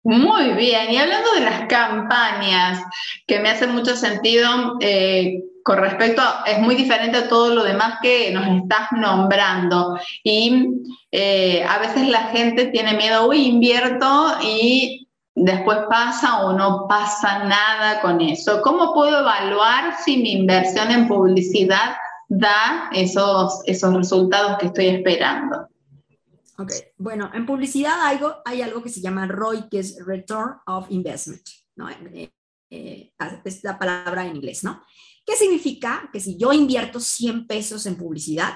Muy 0.05 0.53
bien, 0.53 0.91
y 0.91 0.97
hablando 0.97 1.31
de 1.31 1.41
las 1.41 1.65
campañas, 1.67 2.79
que 3.25 3.39
me 3.39 3.49
hace 3.49 3.65
mucho 3.65 3.95
sentido 3.95 4.77
eh, 4.79 5.41
con 5.63 5.79
respecto 5.79 6.21
a, 6.21 6.43
es 6.45 6.59
muy 6.59 6.75
diferente 6.75 7.17
a 7.17 7.27
todo 7.27 7.55
lo 7.55 7.63
demás 7.63 7.95
que 8.03 8.29
nos 8.31 8.45
estás 8.61 8.91
nombrando. 8.91 9.97
Y 10.23 10.67
eh, 11.11 11.65
a 11.67 11.79
veces 11.79 12.07
la 12.07 12.25
gente 12.25 12.67
tiene 12.67 12.93
miedo, 12.93 13.27
uy, 13.27 13.47
invierto 13.47 14.35
y 14.43 15.07
después 15.33 15.79
pasa 15.89 16.45
o 16.45 16.53
no 16.53 16.85
pasa 16.87 17.45
nada 17.45 17.99
con 18.01 18.21
eso. 18.21 18.61
¿Cómo 18.61 18.93
puedo 18.93 19.21
evaluar 19.21 19.95
si 20.05 20.17
mi 20.17 20.33
inversión 20.33 20.91
en 20.91 21.07
publicidad 21.07 21.95
da 22.29 22.91
esos, 22.93 23.59
esos 23.65 23.91
resultados 23.91 24.59
que 24.59 24.67
estoy 24.67 24.89
esperando? 24.89 25.67
Ok, 26.57 26.71
bueno, 26.97 27.29
en 27.33 27.45
publicidad 27.45 27.99
hay 28.45 28.61
algo, 28.61 28.81
que 28.81 28.89
se 28.89 29.01
llama 29.01 29.27
ROI, 29.27 29.67
que 29.69 29.79
es 29.79 29.97
Return 30.05 30.57
of 30.67 30.87
Investment, 30.89 31.43
¿no? 31.75 31.89
Eh, 31.89 32.31
eh, 32.69 33.13
es 33.43 33.63
la 33.63 33.77
palabra 33.77 34.25
en 34.25 34.37
inglés, 34.37 34.63
¿no? 34.63 34.81
¿Qué 35.25 35.35
significa? 35.35 36.09
Que 36.13 36.19
si 36.19 36.37
yo 36.37 36.53
invierto 36.53 36.99
100 36.99 37.47
pesos 37.47 37.85
en 37.85 37.97
publicidad, 37.97 38.53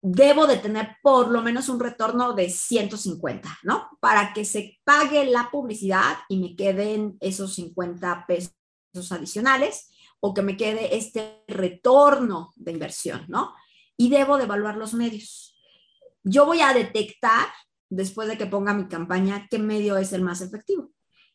debo 0.00 0.46
de 0.46 0.56
tener 0.56 0.96
por 1.02 1.30
lo 1.30 1.42
menos 1.42 1.68
un 1.68 1.78
retorno 1.78 2.32
de 2.32 2.50
150, 2.50 3.58
¿no? 3.62 3.88
Para 4.00 4.32
que 4.32 4.44
se 4.44 4.80
pague 4.82 5.24
la 5.26 5.50
publicidad 5.50 6.18
y 6.28 6.38
me 6.38 6.56
queden 6.56 7.16
esos 7.20 7.54
50 7.54 8.26
pesos 8.26 9.12
adicionales 9.12 9.88
o 10.20 10.34
que 10.34 10.42
me 10.42 10.56
quede 10.56 10.96
este 10.96 11.44
retorno 11.46 12.52
de 12.56 12.72
inversión, 12.72 13.24
¿no? 13.28 13.54
Y 13.96 14.08
debo 14.10 14.36
de 14.36 14.44
evaluar 14.44 14.76
los 14.76 14.94
medios 14.94 15.47
yo 16.28 16.46
voy 16.46 16.60
a 16.60 16.72
detectar, 16.72 17.48
después 17.90 18.28
de 18.28 18.36
que 18.36 18.46
ponga 18.46 18.74
mi 18.74 18.86
campaña, 18.88 19.46
qué 19.50 19.58
medio 19.58 19.96
es 19.96 20.12
el 20.12 20.22
más 20.22 20.40
efectivo. 20.40 20.90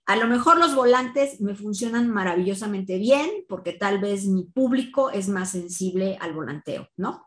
A 0.06 0.18
lo 0.18 0.28
mejor 0.28 0.58
los 0.58 0.76
volantes 0.76 1.40
me 1.40 1.56
funcionan 1.56 2.10
maravillosamente 2.10 2.98
bien 2.98 3.30
porque 3.48 3.72
tal 3.74 4.00
vez 4.00 4.26
mi 4.26 4.44
público 4.44 5.10
es 5.10 5.30
más 5.30 5.52
sensible 5.52 6.18
al 6.20 6.34
volanteo, 6.34 6.90
¿no? 6.98 7.26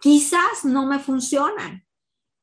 Quizás 0.00 0.64
no 0.64 0.86
me 0.86 0.98
funcionan. 0.98 1.84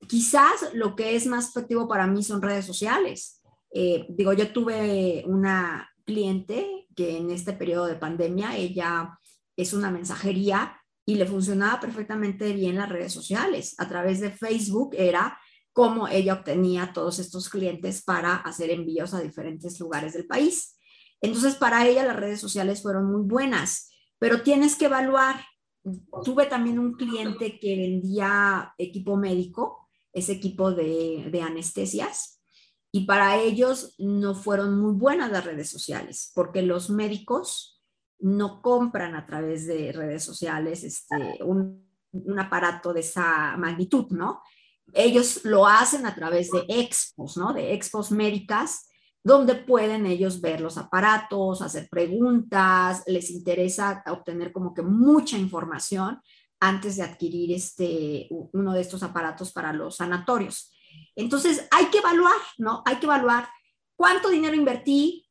Quizás 0.08 0.74
lo 0.74 0.96
que 0.96 1.16
es 1.16 1.26
más 1.26 1.50
efectivo 1.50 1.88
para 1.88 2.06
mí 2.06 2.24
son 2.24 2.42
redes 2.42 2.66
sociales. 2.66 3.42
Eh, 3.72 4.06
digo, 4.10 4.34
yo 4.34 4.52
tuve 4.52 5.24
una 5.26 5.90
cliente 6.06 6.88
que 6.96 7.18
en 7.18 7.32
este 7.32 7.54
periodo 7.54 7.88
de 7.88 7.96
pandemia, 7.96 8.56
ella 8.56 9.18
es 9.56 9.74
una 9.74 9.90
mensajería 9.90 10.83
y 11.06 11.16
le 11.16 11.26
funcionaba 11.26 11.80
perfectamente 11.80 12.54
bien 12.54 12.78
las 12.78 12.90
redes 12.90 13.12
sociales. 13.12 13.76
A 13.78 13.88
través 13.88 14.20
de 14.20 14.32
Facebook 14.32 14.96
era 14.98 15.38
como 15.74 16.08
ella 16.08 16.36
obtenía 16.36 16.94
todos 16.94 17.20
estos 17.20 17.50
clientes 17.50 18.04
para 18.04 18.36
hacer 18.36 18.70
envíos 18.70 19.14
a 19.14 19.22
diferentes 19.22 19.80
lugares 19.80 20.14
del 20.14 20.28
país. 20.28 20.78
Entonces, 21.20 21.56
para 21.56 21.88
ella 21.88 22.06
las 22.06 22.16
redes 22.16 22.40
sociales 22.40 22.82
fueron 22.82 23.12
muy 23.12 23.24
buenas, 23.24 23.92
pero 24.20 24.44
tienes 24.44 24.76
que 24.76 24.86
evaluar. 24.86 25.44
Tuve 26.24 26.46
también 26.46 26.80
un 26.80 26.94
cliente 26.94 27.60
que 27.60 27.76
vendía 27.76 28.74
equipo 28.78 29.18
médico, 29.18 29.90
ese 30.14 30.34
equipo 30.34 30.72
de, 30.72 31.28
de 31.32 31.42
anestesias, 31.42 32.42
y 32.92 33.06
para 33.06 33.42
ellos 33.42 33.96
no 33.98 34.36
fueron 34.36 34.80
muy 34.80 34.94
buenas 34.94 35.32
las 35.32 35.44
redes 35.44 35.70
sociales, 35.70 36.32
porque 36.36 36.62
los 36.62 36.92
médicos 36.92 37.73
no 38.24 38.62
compran 38.62 39.16
a 39.16 39.26
través 39.26 39.68
de 39.68 39.92
redes 39.92 40.24
sociales 40.24 40.84
este, 40.84 41.44
un, 41.44 41.86
aparato 42.40 42.94
de 42.94 43.02
esa 43.02 43.58
magnitud, 43.58 44.08
¿no? 44.12 44.42
Ellos 44.94 45.44
lo 45.44 45.68
hacen 45.68 46.06
a 46.06 46.16
través 46.16 46.50
de 46.52 46.64
expos, 46.70 47.36
¿no? 47.36 47.52
De 47.54 47.74
expos 47.74 48.12
médicas, 48.12 48.90
donde 49.24 49.56
pueden 49.56 50.06
ellos 50.06 50.40
ver 50.40 50.62
los 50.62 50.78
aparatos, 50.78 51.62
hacer 51.62 51.90
preguntas, 51.90 53.04
les 53.08 53.30
interesa 53.30 54.04
obtener 54.08 54.54
como 54.54 54.74
que 54.74 54.84
mucha 54.84 55.38
información 55.38 56.22
antes 56.62 56.96
de 56.96 57.04
adquirir 57.04 57.52
este, 57.52 58.30
uno 58.30 58.74
de 58.74 58.82
estos 58.82 59.04
aparatos 59.04 59.52
para 59.52 59.74
los 59.74 59.98
sanatorios. 59.98 60.72
Entonces, 61.16 61.68
hay 61.72 61.88
que 61.88 61.98
evaluar, 61.98 62.38
¿no? 62.58 62.84
Hay 62.86 62.98
que 62.98 63.06
evaluar 63.06 63.50
cuánto 63.98 64.30
dinero 64.30 64.56
invertí, 64.56 65.28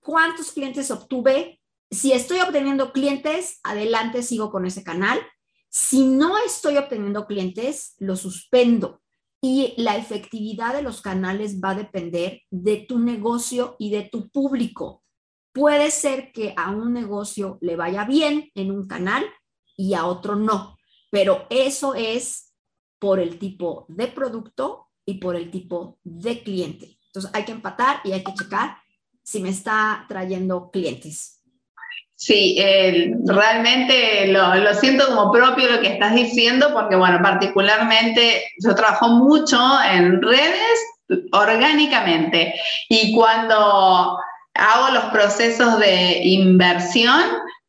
cuántos 0.00 0.52
clientes 0.52 0.90
obtuve, 0.90 1.61
si 1.92 2.12
estoy 2.12 2.40
obteniendo 2.40 2.90
clientes, 2.92 3.60
adelante 3.62 4.22
sigo 4.22 4.50
con 4.50 4.64
ese 4.64 4.82
canal. 4.82 5.20
Si 5.68 6.04
no 6.04 6.38
estoy 6.38 6.78
obteniendo 6.78 7.26
clientes, 7.26 7.94
lo 7.98 8.16
suspendo. 8.16 9.02
Y 9.42 9.74
la 9.76 9.96
efectividad 9.96 10.74
de 10.74 10.82
los 10.82 11.02
canales 11.02 11.60
va 11.62 11.70
a 11.70 11.74
depender 11.74 12.40
de 12.50 12.78
tu 12.88 12.98
negocio 12.98 13.76
y 13.78 13.90
de 13.90 14.08
tu 14.10 14.30
público. 14.30 15.04
Puede 15.52 15.90
ser 15.90 16.32
que 16.32 16.54
a 16.56 16.70
un 16.70 16.94
negocio 16.94 17.58
le 17.60 17.76
vaya 17.76 18.04
bien 18.04 18.50
en 18.54 18.70
un 18.70 18.86
canal 18.86 19.24
y 19.76 19.92
a 19.94 20.06
otro 20.06 20.34
no, 20.36 20.78
pero 21.10 21.46
eso 21.50 21.94
es 21.94 22.54
por 22.98 23.20
el 23.20 23.38
tipo 23.38 23.84
de 23.88 24.06
producto 24.06 24.86
y 25.04 25.14
por 25.14 25.36
el 25.36 25.50
tipo 25.50 25.98
de 26.04 26.42
cliente. 26.42 26.98
Entonces 27.06 27.30
hay 27.34 27.44
que 27.44 27.52
empatar 27.52 28.00
y 28.04 28.12
hay 28.12 28.24
que 28.24 28.32
checar 28.32 28.78
si 29.22 29.40
me 29.40 29.50
está 29.50 30.06
trayendo 30.08 30.70
clientes. 30.70 31.41
Sí, 32.24 32.56
realmente 33.24 34.28
lo, 34.28 34.74
siento 34.74 35.06
como 35.08 35.32
propio 35.32 35.68
lo 35.68 35.80
que 35.80 35.88
estás 35.88 36.14
diciendo, 36.14 36.72
porque 36.72 36.94
bueno, 36.94 37.18
particularmente 37.20 38.44
yo 38.62 38.76
trabajo 38.76 39.08
mucho 39.08 39.58
en 39.90 40.22
redes 40.22 41.18
orgánicamente 41.32 42.54
y 42.88 43.12
cuando 43.12 44.16
hago 44.54 44.94
los 44.94 45.04
procesos 45.06 45.80
de 45.80 46.20
inversión, 46.22 47.22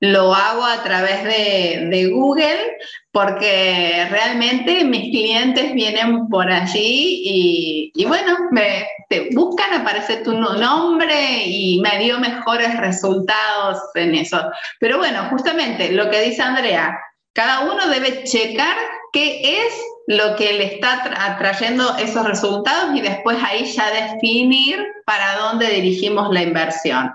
lo 0.04 0.36
hago 0.36 0.66
a 0.66 0.84
través 0.84 1.24
de, 1.24 2.10
Google 2.12 2.78
porque 3.12 4.06
realmente 4.10 4.84
mis 4.84 5.12
clientes 5.12 5.74
vienen 5.74 6.28
por 6.28 6.52
allí 6.52 7.92
y, 7.96 8.06
bueno, 8.06 8.36
me 8.52 8.86
te 9.08 9.30
buscan, 9.34 9.74
aparece 9.74 10.18
tu 10.18 10.34
nombre 10.34 11.46
y 11.46 11.80
me 11.80 12.00
dio 12.00 12.20
mejores 12.20 12.78
resultados 12.82 13.80
en 13.96 14.16
eso. 14.16 14.42
Pero 14.80 14.98
bueno, 14.98 15.30
justamente 15.30 15.94
lo 15.94 16.10
que 16.10 16.22
dice 16.22 16.42
Andrea, 16.42 17.00
cada 17.32 17.62
uno 17.62 17.88
debe 17.88 18.26
checar 18.26 18.76
qué 19.14 19.66
es 19.66 19.74
lo 20.08 20.36
que 20.36 20.52
le 20.54 20.76
está 20.76 21.04
atrayendo 21.26 21.96
esos 21.98 22.26
resultados 22.26 22.96
y 22.98 23.02
después 23.02 23.38
ahí 23.42 23.72
ya 23.72 24.12
definir 24.12 24.86
para 25.06 25.38
dónde 25.38 25.70
dirigimos 25.70 26.34
la 26.34 26.42
inversión. 26.42 27.12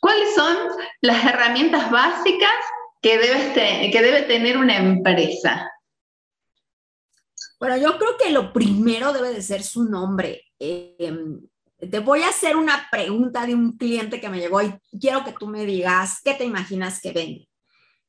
¿Cuáles 0.00 0.34
son 0.34 0.56
las 1.02 1.24
herramientas 1.24 1.90
básicas 1.90 2.50
que, 3.00 3.20
que 3.92 4.02
debe 4.02 4.22
tener 4.22 4.56
una 4.56 4.76
empresa? 4.76 5.70
Bueno, 7.60 7.76
yo 7.76 7.98
creo 7.98 8.16
que 8.16 8.30
lo 8.30 8.52
primero 8.52 9.12
debe 9.12 9.32
de 9.32 9.42
ser 9.42 9.62
su 9.62 9.84
nombre. 9.84 10.42
Em, 10.58 11.40
te 11.78 11.98
voy 11.98 12.22
a 12.22 12.30
hacer 12.30 12.56
una 12.56 12.88
pregunta 12.90 13.46
de 13.46 13.54
un 13.54 13.76
cliente 13.76 14.20
que 14.20 14.28
me 14.28 14.40
llegó 14.40 14.62
y 14.62 14.74
quiero 14.98 15.24
que 15.24 15.32
tú 15.32 15.46
me 15.46 15.64
digas 15.64 16.20
qué 16.24 16.34
te 16.34 16.44
imaginas 16.44 17.00
que 17.00 17.12
vende. 17.12 17.48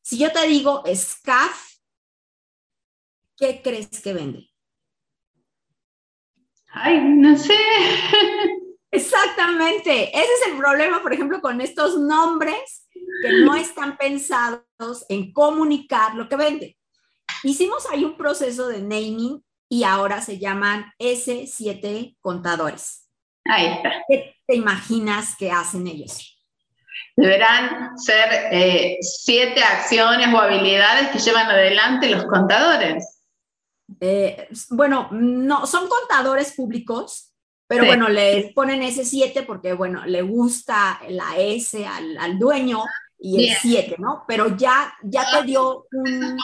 Si 0.02 0.18
yo 0.18 0.32
te 0.32 0.48
digo 0.48 0.84
SCAF, 0.86 1.75
¿qué 3.38 3.62
crees 3.64 4.02
que 4.02 4.14
vende? 4.14 4.50
Ay, 6.72 7.00
no 7.00 7.38
sé. 7.38 7.56
Exactamente. 8.92 10.10
Ese 10.10 10.24
es 10.24 10.48
el 10.52 10.58
problema, 10.58 11.02
por 11.02 11.14
ejemplo, 11.14 11.42
con 11.42 11.62
estos 11.62 11.98
nombres 11.98 12.88
que 12.94 13.44
no 13.44 13.56
están 13.56 13.98
pensados 13.98 15.06
en 15.10 15.32
comunicar 15.32 16.16
lo 16.16 16.28
que 16.28 16.36
vende. 16.36 16.78
Hicimos 17.44 17.86
ahí 17.92 18.04
un 18.04 18.18
proceso 18.18 18.68
de 18.68 18.82
naming 18.82 19.44
y 19.70 19.84
ahora 19.84 20.22
se 20.22 20.40
llaman 20.40 20.86
S7 21.00 22.18
contadores. 22.20 23.10
Ahí 23.46 23.68
está. 23.68 23.92
¿Qué 24.08 24.36
te 24.48 24.56
imaginas 24.56 25.36
que 25.38 25.52
hacen 25.52 25.88
ellos? 25.88 26.32
Deberán 27.16 27.98
ser 27.98 28.50
eh, 28.52 28.98
siete 29.02 29.64
acciones 29.64 30.34
o 30.34 30.38
habilidades 30.38 31.10
que 31.10 31.20
llevan 31.20 31.48
adelante 31.48 32.10
los 32.10 32.26
contadores. 32.26 33.15
Eh, 34.00 34.48
bueno, 34.70 35.10
no, 35.12 35.66
son 35.68 35.88
contadores 35.88 36.54
públicos, 36.54 37.34
pero 37.68 37.86
bueno, 37.86 38.10
le 38.10 38.52
ponen 38.54 38.84
ese 38.84 39.06
7 39.06 39.44
porque, 39.44 39.74
bueno, 39.74 40.06
le 40.06 40.22
gusta 40.22 41.00
la 41.10 41.38
S 41.38 41.86
al, 41.86 42.38
dueño 42.38 42.84
y 43.18 43.50
el 43.50 43.56
7, 43.56 43.96
¿no? 43.98 44.24
Pero 44.28 44.56
ya, 44.56 44.94
ya 45.04 45.26
te 45.32 45.44
dio 45.46 45.88
un, 45.92 46.38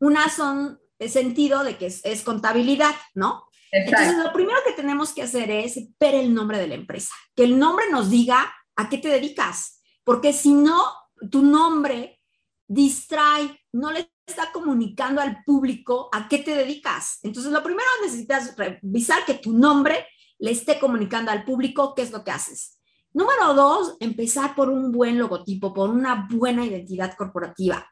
una 0.00 0.28
son 0.30 0.80
sentido 0.98 1.62
de 1.62 1.76
que 1.76 1.86
es, 1.86 2.22
contabilidad, 2.22 2.94
¿no? 3.14 3.44
Entonces, 3.70 4.16
lo 4.16 4.32
primero 4.32 4.58
que 4.64 4.72
tenemos 4.72 5.12
que 5.12 5.22
hacer 5.22 5.50
es 5.50 5.78
ver 6.00 6.14
el 6.14 6.32
nombre 6.32 6.58
de 6.58 6.68
la 6.68 6.74
empresa, 6.74 7.12
que 7.36 7.44
el 7.44 7.58
nombre 7.58 7.84
nos 7.90 8.08
diga 8.08 8.50
a 8.76 8.88
qué 8.88 8.96
te 8.96 9.08
dedicas, 9.08 9.82
porque 10.04 10.32
si 10.32 10.54
no, 10.54 10.82
tu 11.30 11.42
nombre 11.42 12.18
distrae, 12.66 13.60
no 13.72 13.92
le 13.92 14.10
está 14.28 14.52
comunicando 14.52 15.20
al 15.20 15.42
público 15.44 16.08
a 16.12 16.28
qué 16.28 16.38
te 16.38 16.54
dedicas. 16.54 17.18
Entonces, 17.22 17.50
lo 17.52 17.62
primero 17.62 17.88
necesitas 18.02 18.56
revisar 18.56 19.24
que 19.24 19.34
tu 19.34 19.52
nombre 19.52 20.06
le 20.38 20.50
esté 20.52 20.78
comunicando 20.78 21.30
al 21.30 21.44
público 21.44 21.94
qué 21.94 22.02
es 22.02 22.12
lo 22.12 22.22
que 22.22 22.30
haces. 22.30 22.78
Número 23.12 23.54
dos, 23.54 23.96
empezar 24.00 24.54
por 24.54 24.68
un 24.68 24.92
buen 24.92 25.18
logotipo, 25.18 25.72
por 25.72 25.90
una 25.90 26.28
buena 26.30 26.64
identidad 26.64 27.16
corporativa. 27.16 27.90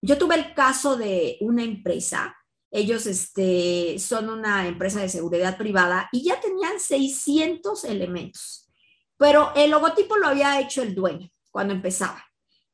Yo 0.00 0.18
tuve 0.18 0.36
el 0.36 0.54
caso 0.54 0.96
de 0.96 1.38
una 1.40 1.64
empresa, 1.64 2.36
ellos 2.70 3.06
este, 3.06 3.98
son 3.98 4.28
una 4.28 4.68
empresa 4.68 5.00
de 5.00 5.08
seguridad 5.08 5.56
privada 5.56 6.08
y 6.12 6.22
ya 6.22 6.38
tenían 6.38 6.78
600 6.78 7.84
elementos, 7.84 8.70
pero 9.16 9.52
el 9.56 9.70
logotipo 9.70 10.16
lo 10.16 10.28
había 10.28 10.60
hecho 10.60 10.82
el 10.82 10.94
dueño 10.94 11.28
cuando 11.50 11.72
empezaba. 11.72 12.22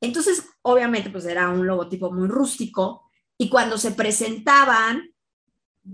Entonces, 0.00 0.44
obviamente, 0.62 1.08
pues 1.08 1.24
era 1.24 1.48
un 1.48 1.66
logotipo 1.66 2.12
muy 2.12 2.28
rústico 2.28 3.03
y 3.38 3.48
cuando 3.48 3.78
se 3.78 3.92
presentaban, 3.92 5.14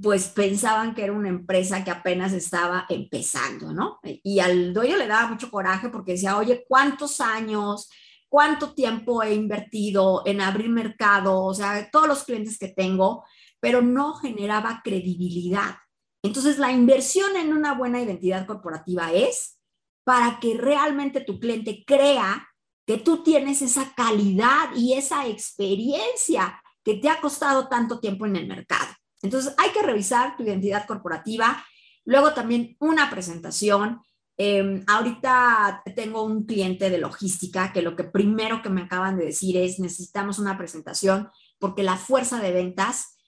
pues 0.03 0.29
pensaban 0.29 0.95
que 0.95 1.05
era 1.05 1.13
una 1.13 1.29
empresa 1.29 1.83
que 1.83 1.91
apenas 1.91 2.33
estaba 2.33 2.87
empezando, 2.89 3.73
¿no? 3.73 3.99
Y 4.03 4.39
al 4.39 4.73
dueño 4.73 4.97
le 4.97 5.09
daba 5.09 5.29
mucho 5.29 5.51
coraje 5.51 5.89
porque 5.89 6.13
decía, 6.13 6.37
oye, 6.37 6.65
¿cuántos 6.69 7.21
años, 7.21 7.91
cuánto 8.29 8.73
tiempo 8.75 9.23
he 9.23 9.35
invertido 9.35 10.23
en 10.27 10.41
abrir 10.41 10.69
mercado? 10.69 11.43
O 11.43 11.55
sea, 11.55 11.91
todos 11.91 12.07
los 12.07 12.25
clientes 12.25 12.59
que 12.59 12.69
tengo, 12.69 13.25
pero 13.59 13.83
no 13.83 14.15
generaba 14.15 14.81
credibilidad. 14.85 15.77
Entonces, 16.23 16.59
la 16.59 16.71
inversión 16.71 17.37
en 17.37 17.53
una 17.53 17.75
buena 17.75 18.01
identidad 18.01 18.47
corporativa 18.47 19.13
es 19.13 19.59
para 20.05 20.39
que 20.39 20.57
realmente 20.57 21.21
tu 21.21 21.41
cliente 21.41 21.85
crea 21.85 22.47
que 22.87 22.99
tú 22.99 23.23
tienes 23.23 23.63
esa 23.63 23.95
calidad 23.95 24.71
y 24.77 24.95
esa 24.95 25.27
experiencia 25.27 26.60
que 26.85 26.95
te 26.95 27.09
ha 27.09 27.21
costado 27.21 27.69
tanto 27.69 28.01
tiempo 28.01 28.27
en 28.27 28.37
el 28.37 28.47
mercado. 28.47 28.89
Entonces, 29.23 29.55
hay 29.59 29.71
que 29.71 29.83
revisar 29.83 30.37
tu 30.37 30.43
identidad 30.43 30.87
corporativa, 30.87 31.65
luego 32.05 32.33
también 32.33 32.77
una 32.81 33.11
presentación. 33.11 34.01
Em, 34.37 34.83
ahorita 34.87 35.83
tengo 35.95 36.23
un 36.23 36.47
cliente 36.47 36.89
de 36.89 36.99
logística 36.99 37.73
que 37.73 37.83
lo 37.83 37.95
que 37.95 38.05
primero 38.05 38.63
que 38.63 38.71
me 38.71 38.83
acaban 38.83 39.19
de 39.19 39.27
decir 39.27 39.59
es 39.59 39.79
necesitamos 39.79 40.39
una 40.39 40.57
presentación 40.57 41.29
porque 41.59 41.83
la 41.83 41.97
fuerza 41.97 42.41
de 42.41 42.53
ventas 42.53 43.19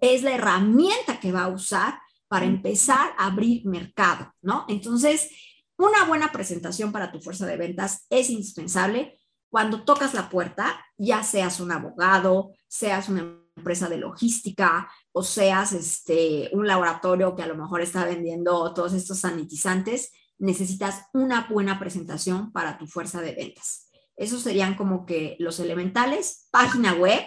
es 0.00 0.22
la 0.22 0.32
herramienta 0.32 1.18
que 1.18 1.32
va 1.32 1.44
a 1.44 1.48
usar 1.48 1.98
para 2.28 2.46
empezar 2.46 3.12
a 3.18 3.26
abrir 3.26 3.66
mercado, 3.66 4.32
¿no? 4.40 4.64
Entonces, 4.68 5.28
una 5.76 6.04
buena 6.04 6.30
presentación 6.30 6.92
para 6.92 7.10
tu 7.10 7.20
fuerza 7.20 7.44
de 7.46 7.56
ventas 7.56 8.06
es 8.08 8.30
indispensable 8.30 9.18
cuando 9.52 9.84
tocas 9.84 10.14
la 10.14 10.30
puerta, 10.30 10.82
ya 10.96 11.22
seas 11.22 11.60
un 11.60 11.72
abogado, 11.72 12.52
seas 12.68 13.10
una 13.10 13.38
empresa 13.54 13.86
de 13.90 13.98
logística 13.98 14.90
o 15.12 15.22
seas 15.22 15.74
este, 15.74 16.48
un 16.54 16.66
laboratorio 16.66 17.36
que 17.36 17.42
a 17.42 17.46
lo 17.46 17.54
mejor 17.54 17.82
está 17.82 18.06
vendiendo 18.06 18.72
todos 18.72 18.94
estos 18.94 19.18
sanitizantes, 19.18 20.10
necesitas 20.38 21.02
una 21.12 21.48
buena 21.50 21.78
presentación 21.78 22.50
para 22.50 22.78
tu 22.78 22.86
fuerza 22.86 23.20
de 23.20 23.34
ventas. 23.34 23.90
Esos 24.16 24.40
serían 24.40 24.74
como 24.74 25.04
que 25.04 25.36
los 25.38 25.60
elementales. 25.60 26.48
Página 26.50 26.94
web. 26.94 27.20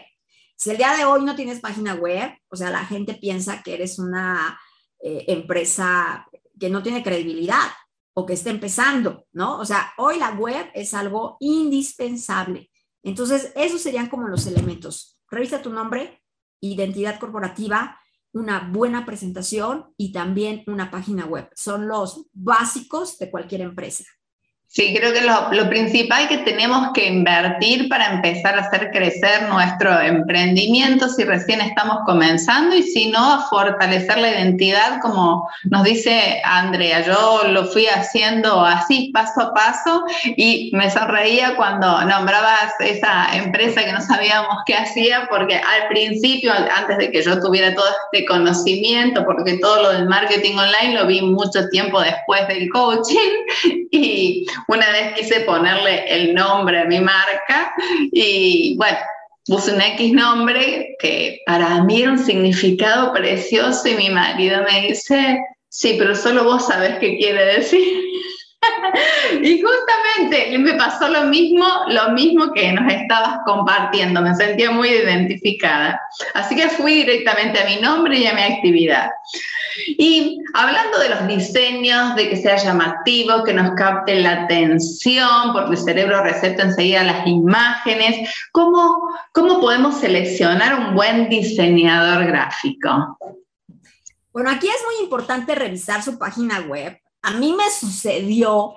Si 0.55 0.71
el 0.71 0.77
día 0.77 0.97
de 0.97 1.05
hoy 1.05 1.23
no 1.23 1.35
tienes 1.35 1.59
página 1.59 1.93
web, 1.93 2.31
o 2.49 2.55
sea, 2.55 2.71
la 2.71 2.85
gente 2.85 3.13
piensa 3.13 3.61
que 3.61 3.75
eres 3.75 3.99
una 3.99 4.59
eh, 4.99 5.25
empresa 5.27 6.25
que 6.59 6.71
no 6.71 6.81
tiene 6.81 7.03
credibilidad 7.03 7.67
o 8.17 8.25
que 8.25 8.33
esté 8.33 8.49
empezando, 8.49 9.27
¿no? 9.33 9.59
O 9.59 9.65
sea, 9.65 9.93
hoy 9.97 10.17
la 10.17 10.31
web 10.31 10.71
es 10.73 10.93
algo 10.93 11.37
indispensable. 11.41 12.71
Entonces, 13.03 13.51
esos 13.55 13.81
serían 13.81 14.07
como 14.07 14.27
los 14.27 14.47
elementos. 14.47 15.19
Revisa 15.29 15.61
tu 15.61 15.69
nombre, 15.69 16.23
identidad 16.61 17.19
corporativa, 17.19 17.99
una 18.31 18.69
buena 18.71 19.05
presentación 19.05 19.93
y 19.97 20.11
también 20.11 20.63
una 20.67 20.89
página 20.91 21.25
web. 21.25 21.49
Son 21.55 21.87
los 21.87 22.27
básicos 22.31 23.17
de 23.17 23.29
cualquier 23.29 23.61
empresa. 23.61 24.05
Sí, 24.75 24.93
creo 24.93 25.13
que 25.13 25.21
lo, 25.21 25.69
principal 25.69 26.27
que 26.27 26.39
tenemos 26.39 26.89
que 26.93 27.07
invertir 27.07 27.87
para 27.87 28.15
empezar 28.15 28.57
a 28.57 28.63
hacer 28.63 28.91
crecer 28.91 29.43
nuestro 29.47 30.01
emprendimiento 30.01 31.07
si 31.07 31.23
recién 31.23 31.61
estamos 31.61 31.99
comenzando 32.05 32.75
y 32.75 32.83
si 32.83 33.07
no, 33.07 33.35
a 33.35 33.47
fortalecer 33.47 34.17
la 34.17 34.31
identidad, 34.31 34.99
como 35.01 35.47
nos 35.63 35.85
dice 35.85 36.41
Andrea. 36.43 37.05
Yo 37.05 37.43
lo 37.51 37.67
fui 37.67 37.85
haciendo 37.87 38.65
así, 38.65 39.11
paso 39.13 39.43
a 39.43 39.53
paso, 39.53 40.03
y 40.35 40.71
me 40.73 40.91
sonreía 40.91 41.55
cuando 41.55 42.01
nombrabas 42.01 42.73
esa 42.81 43.33
empresa 43.33 43.81
que 43.81 43.93
no 43.93 44.01
sabíamos 44.01 44.57
qué 44.65 44.75
hacía, 44.75 45.25
porque 45.29 45.55
al 45.55 45.87
principio, 45.87 46.51
antes 46.51 46.97
de 46.97 47.11
que 47.11 47.23
yo 47.23 47.39
tuviera 47.39 47.73
todo 47.73 47.87
este 48.11 48.25
conocimiento, 48.25 49.23
porque 49.23 49.57
todo 49.57 49.83
lo 49.83 49.91
del 49.93 50.09
marketing 50.09 50.57
online 50.57 50.99
lo 50.99 51.07
vi 51.07 51.21
mucho 51.21 51.69
tiempo 51.69 52.01
después 52.01 52.45
del 52.49 52.67
coaching, 52.67 53.85
y 53.91 54.45
una 54.67 54.89
vez 54.91 55.13
quise 55.13 55.41
ponerle 55.41 56.05
el 56.07 56.33
nombre 56.33 56.81
a 56.81 56.85
mi 56.85 56.99
marca 56.99 57.73
y 58.11 58.75
bueno, 58.77 58.97
puse 59.45 59.73
un 59.73 59.81
X 59.81 60.13
nombre 60.13 60.95
que 60.99 61.41
para 61.45 61.83
mí 61.83 62.01
era 62.01 62.11
un 62.11 62.19
significado 62.19 63.13
precioso 63.13 63.87
y 63.87 63.95
mi 63.95 64.09
marido 64.09 64.63
me 64.63 64.87
dice, 64.87 65.39
sí, 65.69 65.95
pero 65.97 66.15
solo 66.15 66.43
vos 66.43 66.67
sabés 66.67 66.97
qué 66.99 67.17
quiere 67.17 67.45
decir. 67.57 67.83
y 69.43 69.61
justamente 69.61 70.57
me 70.57 70.73
pasó 70.73 71.07
lo 71.07 71.23
mismo, 71.25 71.65
lo 71.89 72.09
mismo 72.11 72.51
que 72.53 72.71
nos 72.71 72.91
estabas 72.91 73.39
compartiendo, 73.45 74.21
me 74.21 74.33
sentía 74.35 74.71
muy 74.71 74.89
identificada. 74.89 75.99
Así 76.33 76.55
que 76.55 76.69
fui 76.69 76.95
directamente 76.95 77.59
a 77.59 77.65
mi 77.65 77.75
nombre 77.77 78.17
y 78.17 78.25
a 78.25 78.33
mi 78.33 78.41
actividad. 78.41 79.09
Y 79.87 80.39
hablando 80.53 80.99
de 80.99 81.09
los 81.09 81.27
diseños, 81.27 82.15
de 82.15 82.29
que 82.29 82.37
sea 82.37 82.57
llamativo, 82.57 83.43
que 83.43 83.53
nos 83.53 83.73
capte 83.75 84.19
la 84.21 84.43
atención, 84.43 85.53
porque 85.53 85.71
el 85.71 85.77
cerebro 85.77 86.23
recepta 86.23 86.63
enseguida 86.63 87.03
las 87.03 87.27
imágenes, 87.27 88.29
¿cómo, 88.51 89.09
cómo 89.33 89.59
podemos 89.59 89.99
seleccionar 89.99 90.79
un 90.79 90.95
buen 90.95 91.29
diseñador 91.29 92.25
gráfico? 92.25 93.17
Bueno, 94.31 94.49
aquí 94.49 94.67
es 94.67 94.83
muy 94.85 95.03
importante 95.03 95.55
revisar 95.55 96.03
su 96.03 96.17
página 96.17 96.61
web. 96.61 96.99
A 97.21 97.31
mí 97.31 97.53
me 97.53 97.69
sucedió 97.71 98.75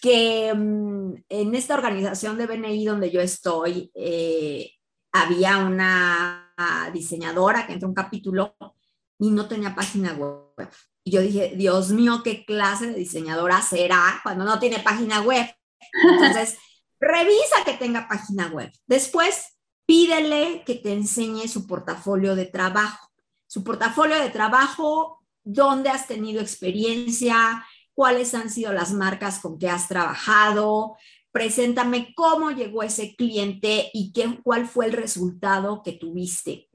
que 0.00 0.52
mm, 0.54 1.14
en 1.28 1.54
esta 1.54 1.74
organización 1.74 2.38
de 2.38 2.46
BNI 2.46 2.84
donde 2.84 3.10
yo 3.10 3.20
estoy, 3.20 3.90
eh, 3.94 4.72
había 5.12 5.58
una 5.58 6.52
diseñadora 6.92 7.66
que 7.66 7.72
entró 7.72 7.88
un 7.88 7.94
capítulo 7.94 8.54
y 9.20 9.30
no 9.30 9.46
tenía 9.46 9.74
página 9.74 10.14
web. 10.14 10.70
Y 11.04 11.12
yo 11.12 11.20
dije, 11.20 11.52
Dios 11.54 11.90
mío, 11.90 12.22
¿qué 12.24 12.44
clase 12.44 12.86
de 12.88 12.94
diseñadora 12.94 13.60
será 13.60 14.20
cuando 14.22 14.44
no 14.44 14.58
tiene 14.58 14.80
página 14.80 15.20
web? 15.20 15.46
Entonces, 16.02 16.56
revisa 17.00 17.64
que 17.64 17.74
tenga 17.74 18.08
página 18.08 18.48
web. 18.48 18.72
Después, 18.86 19.58
pídele 19.86 20.64
que 20.64 20.76
te 20.76 20.92
enseñe 20.92 21.48
su 21.48 21.66
portafolio 21.66 22.34
de 22.34 22.46
trabajo. 22.46 23.08
Su 23.46 23.62
portafolio 23.62 24.18
de 24.18 24.30
trabajo, 24.30 25.20
dónde 25.44 25.90
has 25.90 26.06
tenido 26.06 26.40
experiencia, 26.40 27.66
cuáles 27.94 28.34
han 28.34 28.48
sido 28.48 28.72
las 28.72 28.92
marcas 28.92 29.40
con 29.40 29.58
que 29.58 29.68
has 29.68 29.88
trabajado, 29.88 30.96
preséntame 31.32 32.14
cómo 32.14 32.52
llegó 32.52 32.82
ese 32.82 33.14
cliente 33.16 33.90
y 33.92 34.12
qué, 34.12 34.40
cuál 34.42 34.66
fue 34.66 34.86
el 34.86 34.92
resultado 34.92 35.82
que 35.82 35.92
tuviste. 35.92 36.69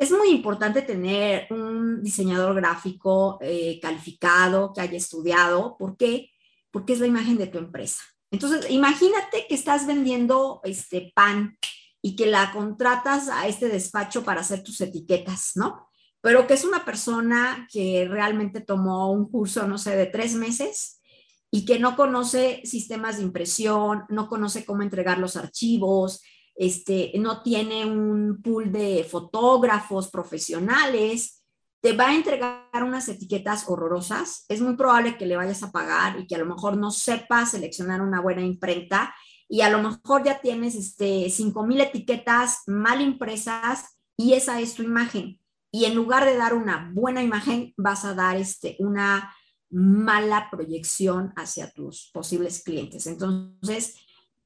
Es 0.00 0.10
muy 0.10 0.30
importante 0.30 0.80
tener 0.80 1.46
un 1.50 2.02
diseñador 2.02 2.54
gráfico 2.54 3.36
eh, 3.42 3.78
calificado, 3.82 4.72
que 4.72 4.80
haya 4.80 4.96
estudiado. 4.96 5.76
¿Por 5.76 5.98
qué? 5.98 6.30
Porque 6.70 6.94
es 6.94 7.00
la 7.00 7.06
imagen 7.06 7.36
de 7.36 7.48
tu 7.48 7.58
empresa. 7.58 8.00
Entonces, 8.30 8.70
imagínate 8.70 9.44
que 9.46 9.54
estás 9.54 9.86
vendiendo 9.86 10.62
este 10.64 11.12
pan 11.14 11.58
y 12.00 12.16
que 12.16 12.24
la 12.24 12.50
contratas 12.50 13.28
a 13.28 13.46
este 13.46 13.68
despacho 13.68 14.24
para 14.24 14.40
hacer 14.40 14.62
tus 14.62 14.80
etiquetas, 14.80 15.52
¿no? 15.56 15.86
Pero 16.22 16.46
que 16.46 16.54
es 16.54 16.64
una 16.64 16.86
persona 16.86 17.68
que 17.70 18.08
realmente 18.08 18.62
tomó 18.62 19.12
un 19.12 19.30
curso, 19.30 19.68
no 19.68 19.76
sé, 19.76 19.96
de 19.96 20.06
tres 20.06 20.32
meses 20.32 21.02
y 21.50 21.66
que 21.66 21.78
no 21.78 21.94
conoce 21.94 22.62
sistemas 22.64 23.18
de 23.18 23.24
impresión, 23.24 24.04
no 24.08 24.28
conoce 24.28 24.64
cómo 24.64 24.80
entregar 24.80 25.18
los 25.18 25.36
archivos, 25.36 26.22
este, 26.60 27.10
no 27.18 27.40
tiene 27.40 27.86
un 27.86 28.42
pool 28.42 28.70
de 28.70 29.02
fotógrafos 29.10 30.10
profesionales, 30.10 31.42
te 31.80 31.94
va 31.94 32.08
a 32.08 32.14
entregar 32.14 32.84
unas 32.84 33.08
etiquetas 33.08 33.64
horrorosas, 33.66 34.44
es 34.46 34.60
muy 34.60 34.76
probable 34.76 35.16
que 35.16 35.24
le 35.24 35.36
vayas 35.36 35.62
a 35.62 35.72
pagar 35.72 36.20
y 36.20 36.26
que 36.26 36.34
a 36.34 36.38
lo 36.38 36.44
mejor 36.44 36.76
no 36.76 36.90
sepas 36.90 37.52
seleccionar 37.52 38.02
una 38.02 38.20
buena 38.20 38.42
imprenta 38.42 39.14
y 39.48 39.62
a 39.62 39.70
lo 39.70 39.80
mejor 39.80 40.22
ya 40.22 40.42
tienes 40.42 40.74
este, 40.74 41.28
5.000 41.28 41.80
etiquetas 41.80 42.58
mal 42.66 43.00
impresas 43.00 43.98
y 44.18 44.34
esa 44.34 44.60
es 44.60 44.74
tu 44.74 44.82
imagen. 44.82 45.40
Y 45.72 45.86
en 45.86 45.94
lugar 45.94 46.26
de 46.26 46.36
dar 46.36 46.52
una 46.52 46.90
buena 46.92 47.22
imagen, 47.22 47.72
vas 47.78 48.04
a 48.04 48.12
dar 48.12 48.36
este, 48.36 48.76
una 48.80 49.34
mala 49.70 50.48
proyección 50.50 51.32
hacia 51.36 51.70
tus 51.70 52.10
posibles 52.12 52.62
clientes. 52.62 53.06
Entonces, 53.06 53.96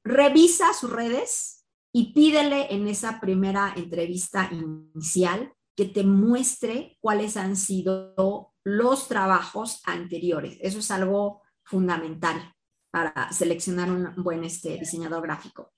revisa 0.01 0.73
sus 0.73 0.89
redes, 0.89 1.54
y 1.97 2.11
pídele 2.11 2.67
en 2.71 2.89
esa 2.89 3.21
primera 3.21 3.73
entrevista 3.77 4.49
inicial 4.51 5.53
que 5.77 5.85
te 5.85 6.03
muestre 6.03 6.97
cuáles 6.99 7.37
han 7.37 7.55
sido 7.55 8.51
los 8.65 9.07
trabajos 9.07 9.81
anteriores. 9.85 10.57
Eso 10.59 10.79
es 10.79 10.91
algo 10.91 11.41
fundamental 11.63 12.51
para 12.91 13.31
seleccionar 13.31 13.89
un 13.89 14.13
buen 14.17 14.43
este, 14.43 14.77
diseñador 14.77 15.23
gráfico. 15.23 15.71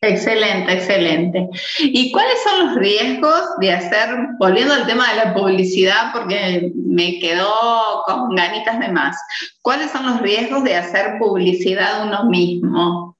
Excelente, 0.00 0.72
excelente. 0.72 1.48
¿Y 1.80 2.12
cuáles 2.12 2.40
son 2.44 2.66
los 2.66 2.76
riesgos 2.76 3.42
de 3.58 3.72
hacer, 3.72 4.08
volviendo 4.38 4.72
al 4.72 4.86
tema 4.86 5.10
de 5.10 5.16
la 5.16 5.34
publicidad, 5.34 6.12
porque 6.12 6.70
me 6.76 7.18
quedó 7.18 8.04
con 8.06 8.36
ganitas 8.36 8.78
de 8.78 8.92
más, 8.92 9.16
cuáles 9.62 9.90
son 9.90 10.06
los 10.06 10.20
riesgos 10.20 10.62
de 10.62 10.76
hacer 10.76 11.18
publicidad 11.18 12.06
uno 12.06 12.30
mismo? 12.30 13.15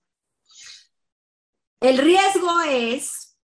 El 1.80 1.98
riesgo 1.98 2.60
es 2.62 3.38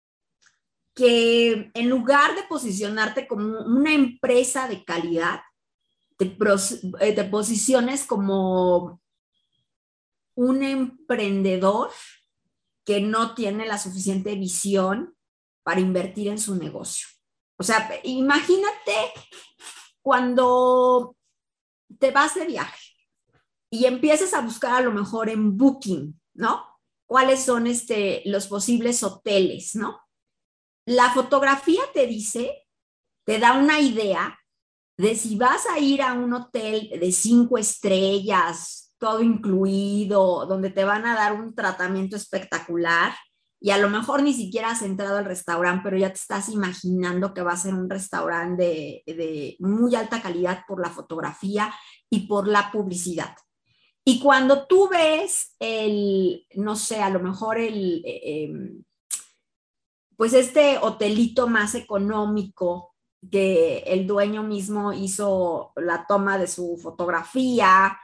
que 0.95 1.71
en 1.73 1.89
lugar 1.89 2.35
de 2.35 2.43
posicionarte 2.43 3.27
como 3.27 3.59
una 3.61 3.93
empresa 3.93 4.67
de 4.67 4.83
calidad, 4.83 5.41
te, 6.17 6.37
eh, 6.99 7.13
te 7.13 7.23
posiciones 7.25 8.05
como 8.05 9.01
un 10.35 10.63
emprendedor 10.63 11.91
que 12.85 13.01
no 13.01 13.35
tiene 13.35 13.65
la 13.65 13.77
suficiente 13.77 14.35
visión 14.35 15.15
para 15.63 15.79
invertir 15.79 16.27
en 16.29 16.39
su 16.39 16.55
negocio. 16.55 17.07
O 17.57 17.63
sea, 17.63 17.89
imagínate 18.03 19.13
cuando 20.01 21.15
te 21.99 22.11
vas 22.11 22.35
de 22.35 22.47
viaje 22.47 22.91
y 23.69 23.85
empiezas 23.85 24.33
a 24.33 24.41
buscar 24.41 24.73
a 24.73 24.81
lo 24.81 24.91
mejor 24.91 25.29
en 25.29 25.57
Booking, 25.57 26.19
¿no? 26.33 26.70
¿Cuáles 27.11 27.43
son 27.43 27.67
este, 27.67 28.21
los 28.23 28.47
posibles 28.47 29.03
hoteles, 29.03 29.75
¿no? 29.75 29.99
La 30.85 31.09
fotografía 31.09 31.81
te 31.93 32.07
dice, 32.07 32.65
te 33.25 33.37
da 33.37 33.59
una 33.59 33.81
idea 33.81 34.39
de 34.97 35.15
si 35.15 35.35
vas 35.35 35.65
a 35.65 35.77
ir 35.77 36.01
a 36.01 36.13
un 36.13 36.31
hotel 36.31 36.89
de 36.97 37.11
cinco 37.11 37.57
estrellas, 37.57 38.95
todo 38.97 39.21
incluido, 39.21 40.45
donde 40.45 40.69
te 40.69 40.85
van 40.85 41.05
a 41.05 41.13
dar 41.13 41.33
un 41.33 41.53
tratamiento 41.53 42.15
espectacular 42.15 43.13
y 43.59 43.71
a 43.71 43.77
lo 43.77 43.89
mejor 43.89 44.23
ni 44.23 44.33
siquiera 44.33 44.71
has 44.71 44.81
entrado 44.81 45.17
al 45.17 45.25
restaurante, 45.25 45.81
pero 45.83 45.97
ya 45.97 46.13
te 46.13 46.19
estás 46.19 46.47
imaginando 46.47 47.33
que 47.33 47.41
va 47.41 47.51
a 47.51 47.57
ser 47.57 47.73
un 47.73 47.89
restaurante 47.89 49.03
de, 49.05 49.57
muy 49.59 49.95
alta 49.95 50.21
calidad 50.21 50.61
por 50.65 50.79
la 50.79 50.89
fotografía 50.89 51.73
y 52.09 52.25
por 52.27 52.47
la 52.47 52.71
publicidad. 52.71 53.35
Y 54.03 54.19
cuando 54.19 54.65
tú 54.67 54.89
ves 54.89 55.55
el, 55.59 56.45
no 56.55 56.75
sé, 56.75 57.01
a 57.01 57.09
lo 57.09 57.19
mejor 57.19 57.57
el, 57.59 58.03
eh, 58.05 58.43
em, 58.43 58.83
pues 60.17 60.33
este 60.33 60.77
hotelito 60.79 61.47
más 61.47 61.75
económico 61.75 62.95
que 63.29 63.79
el 63.79 64.07
dueño 64.07 64.43
mismo 64.43 64.93
hizo 64.93 65.73
la 65.75 66.05
toma 66.07 66.37
de 66.37 66.47
su 66.47 66.77
fotografía, 66.77 67.97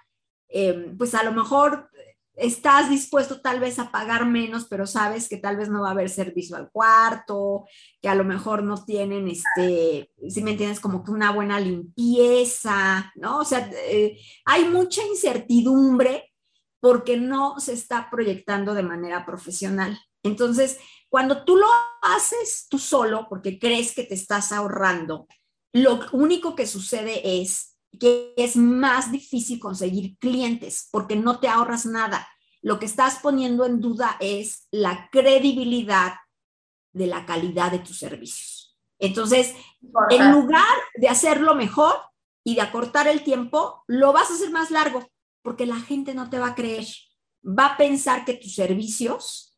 Em, 0.49 0.97
pues 0.97 1.13
a 1.13 1.23
lo 1.23 1.33
mejor 1.33 1.89
estás 2.37 2.89
dispuesto 2.89 3.41
tal 3.41 3.59
vez 3.59 3.79
a 3.79 3.91
pagar 3.91 4.25
menos, 4.27 4.67
pero 4.69 4.85
sabes 4.85 5.27
que 5.27 5.37
tal 5.37 5.57
vez 5.57 5.69
no 5.69 5.81
va 5.81 5.89
a 5.89 5.91
haber 5.91 6.09
servicio 6.09 6.55
al 6.55 6.69
cuarto, 6.69 7.65
que 8.01 8.09
a 8.09 8.15
lo 8.15 8.23
mejor 8.23 8.63
no 8.63 8.85
tienen, 8.85 9.27
este, 9.27 10.11
si 10.29 10.43
me 10.43 10.51
entiendes, 10.51 10.79
como 10.79 11.03
que 11.03 11.11
una 11.11 11.31
buena 11.31 11.59
limpieza, 11.59 13.11
¿no? 13.15 13.39
O 13.39 13.45
sea, 13.45 13.69
eh, 13.89 14.19
hay 14.45 14.65
mucha 14.65 15.03
incertidumbre 15.05 16.31
porque 16.79 17.17
no 17.17 17.59
se 17.59 17.73
está 17.73 18.09
proyectando 18.11 18.75
de 18.75 18.83
manera 18.83 19.25
profesional. 19.25 19.99
Entonces, 20.21 20.77
cuando 21.09 21.43
tú 21.43 21.55
lo 21.55 21.67
haces 22.03 22.67
tú 22.69 22.77
solo, 22.77 23.25
porque 23.29 23.57
crees 23.57 23.95
que 23.95 24.03
te 24.03 24.13
estás 24.13 24.51
ahorrando, 24.51 25.27
lo 25.73 25.99
único 26.11 26.55
que 26.55 26.67
sucede 26.67 27.41
es 27.41 27.76
que 27.99 28.33
es 28.37 28.55
más 28.55 29.11
difícil 29.11 29.59
conseguir 29.59 30.17
clientes 30.17 30.89
porque 30.91 31.15
no 31.15 31.39
te 31.39 31.47
ahorras 31.47 31.85
nada. 31.85 32.27
Lo 32.61 32.79
que 32.79 32.85
estás 32.85 33.19
poniendo 33.19 33.65
en 33.65 33.79
duda 33.79 34.17
es 34.19 34.67
la 34.71 35.09
credibilidad 35.11 36.13
de 36.93 37.07
la 37.07 37.25
calidad 37.25 37.71
de 37.71 37.79
tus 37.79 37.99
servicios. 37.99 38.77
Entonces, 38.99 39.53
en 40.09 40.31
lugar 40.31 40.75
de 40.95 41.07
hacerlo 41.07 41.55
mejor 41.55 41.95
y 42.43 42.55
de 42.55 42.61
acortar 42.61 43.07
el 43.07 43.23
tiempo, 43.23 43.83
lo 43.87 44.11
vas 44.11 44.31
a 44.31 44.33
hacer 44.33 44.51
más 44.51 44.71
largo 44.71 45.07
porque 45.43 45.65
la 45.65 45.79
gente 45.79 46.13
no 46.13 46.29
te 46.29 46.39
va 46.39 46.47
a 46.47 46.55
creer. 46.55 46.85
Va 47.47 47.67
a 47.67 47.77
pensar 47.77 48.25
que 48.25 48.33
tus 48.33 48.55
servicios 48.55 49.57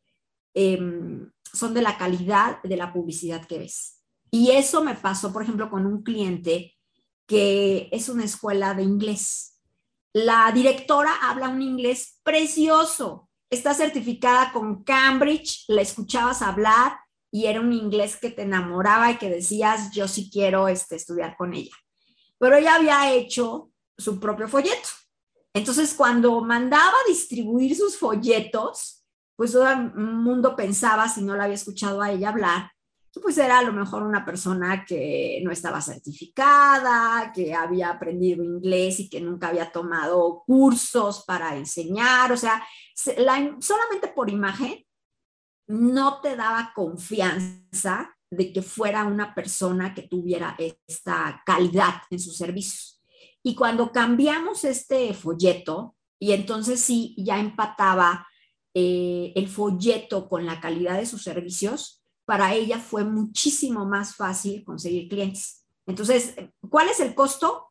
em, 0.54 1.30
son 1.52 1.74
de 1.74 1.82
la 1.82 1.96
calidad 1.96 2.62
de 2.62 2.76
la 2.76 2.92
publicidad 2.92 3.46
que 3.46 3.58
ves. 3.58 4.02
Y 4.30 4.52
eso 4.52 4.84
me 4.84 4.94
pasó, 4.94 5.32
por 5.32 5.42
ejemplo, 5.42 5.70
con 5.70 5.86
un 5.86 6.02
cliente 6.02 6.76
que 7.30 7.88
es 7.92 8.08
una 8.08 8.24
escuela 8.24 8.74
de 8.74 8.82
inglés. 8.82 9.60
La 10.12 10.50
directora 10.52 11.14
habla 11.22 11.48
un 11.48 11.62
inglés 11.62 12.18
precioso, 12.24 13.30
está 13.48 13.72
certificada 13.72 14.52
con 14.52 14.82
Cambridge, 14.82 15.64
la 15.68 15.80
escuchabas 15.80 16.42
hablar 16.42 16.98
y 17.30 17.46
era 17.46 17.60
un 17.60 17.72
inglés 17.72 18.16
que 18.16 18.30
te 18.30 18.42
enamoraba 18.42 19.12
y 19.12 19.16
que 19.18 19.30
decías, 19.30 19.92
yo 19.92 20.08
sí 20.08 20.28
quiero 20.28 20.66
este, 20.66 20.96
estudiar 20.96 21.36
con 21.36 21.54
ella. 21.54 21.70
Pero 22.36 22.56
ella 22.56 22.74
había 22.74 23.12
hecho 23.12 23.70
su 23.96 24.18
propio 24.18 24.48
folleto. 24.48 24.88
Entonces, 25.54 25.94
cuando 25.94 26.40
mandaba 26.40 26.90
a 26.90 27.08
distribuir 27.08 27.76
sus 27.76 27.96
folletos, 27.96 29.04
pues 29.36 29.52
todo 29.52 29.70
el 29.70 29.94
mundo 29.94 30.56
pensaba, 30.56 31.08
si 31.08 31.22
no 31.22 31.36
la 31.36 31.44
había 31.44 31.54
escuchado 31.54 32.02
a 32.02 32.10
ella 32.10 32.30
hablar, 32.30 32.72
pues 33.18 33.38
era 33.38 33.58
a 33.58 33.62
lo 33.62 33.72
mejor 33.72 34.04
una 34.04 34.24
persona 34.24 34.84
que 34.84 35.40
no 35.42 35.50
estaba 35.50 35.80
certificada, 35.80 37.32
que 37.34 37.54
había 37.54 37.90
aprendido 37.90 38.44
inglés 38.44 39.00
y 39.00 39.08
que 39.08 39.20
nunca 39.20 39.48
había 39.48 39.72
tomado 39.72 40.44
cursos 40.46 41.24
para 41.26 41.56
enseñar, 41.56 42.30
o 42.30 42.36
sea, 42.36 42.62
solamente 42.94 44.08
por 44.14 44.30
imagen 44.30 44.84
no 45.66 46.20
te 46.20 46.36
daba 46.36 46.72
confianza 46.74 48.16
de 48.30 48.52
que 48.52 48.62
fuera 48.62 49.04
una 49.04 49.34
persona 49.34 49.94
que 49.94 50.02
tuviera 50.02 50.56
esta 50.58 51.42
calidad 51.44 52.02
en 52.10 52.20
sus 52.20 52.36
servicios. 52.36 53.02
Y 53.42 53.54
cuando 53.54 53.90
cambiamos 53.90 54.64
este 54.64 55.14
folleto, 55.14 55.96
y 56.20 56.32
entonces 56.32 56.80
sí, 56.80 57.14
ya 57.18 57.40
empataba 57.40 58.26
eh, 58.74 59.32
el 59.34 59.48
folleto 59.48 60.28
con 60.28 60.46
la 60.46 60.60
calidad 60.60 60.98
de 60.98 61.06
sus 61.06 61.22
servicios, 61.22 61.99
para 62.30 62.54
ella 62.54 62.78
fue 62.78 63.02
muchísimo 63.02 63.84
más 63.86 64.14
fácil 64.14 64.62
conseguir 64.62 65.08
clientes. 65.08 65.64
Entonces, 65.84 66.36
¿cuál 66.68 66.88
es 66.88 67.00
el 67.00 67.12
costo? 67.12 67.70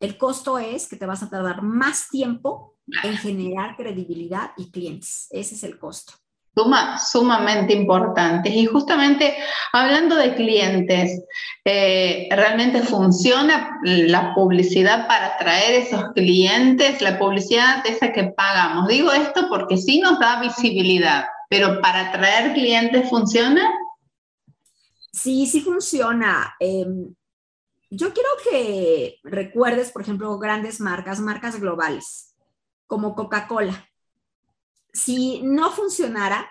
El 0.00 0.18
costo 0.18 0.58
es 0.58 0.88
que 0.88 0.96
te 0.96 1.06
vas 1.06 1.22
a 1.22 1.30
tardar 1.30 1.62
más 1.62 2.08
tiempo 2.08 2.74
en 3.04 3.16
generar 3.16 3.76
credibilidad 3.76 4.50
y 4.56 4.72
clientes. 4.72 5.28
Ese 5.30 5.54
es 5.54 5.62
el 5.62 5.78
costo. 5.78 6.14
Suma, 6.56 6.98
sumamente 6.98 7.72
importante. 7.72 8.48
Y 8.48 8.66
justamente 8.66 9.36
hablando 9.72 10.16
de 10.16 10.34
clientes, 10.34 11.22
eh, 11.64 12.26
¿realmente 12.32 12.82
funciona 12.82 13.78
la 13.84 14.34
publicidad 14.34 15.06
para 15.06 15.36
atraer 15.36 15.82
esos 15.82 16.02
clientes? 16.16 17.00
La 17.00 17.16
publicidad 17.16 17.86
esa 17.86 18.12
que 18.12 18.24
pagamos. 18.24 18.88
Digo 18.88 19.12
esto 19.12 19.46
porque 19.48 19.76
sí 19.76 20.00
nos 20.00 20.18
da 20.18 20.40
visibilidad, 20.40 21.26
pero 21.48 21.80
para 21.80 22.08
atraer 22.08 22.52
clientes 22.54 23.08
funciona. 23.08 23.62
Sí, 25.12 25.46
sí 25.46 25.60
funciona. 25.60 26.54
Em, 26.60 27.14
yo 27.90 28.12
quiero 28.12 28.28
que 28.44 29.18
recuerdes, 29.22 29.92
por 29.92 30.02
ejemplo, 30.02 30.38
grandes 30.38 30.80
marcas, 30.80 31.20
marcas 31.20 31.60
globales, 31.60 32.34
como 32.86 33.14
Coca-Cola. 33.14 33.88
Si 34.92 35.40
no 35.42 35.70
funcionara, 35.70 36.50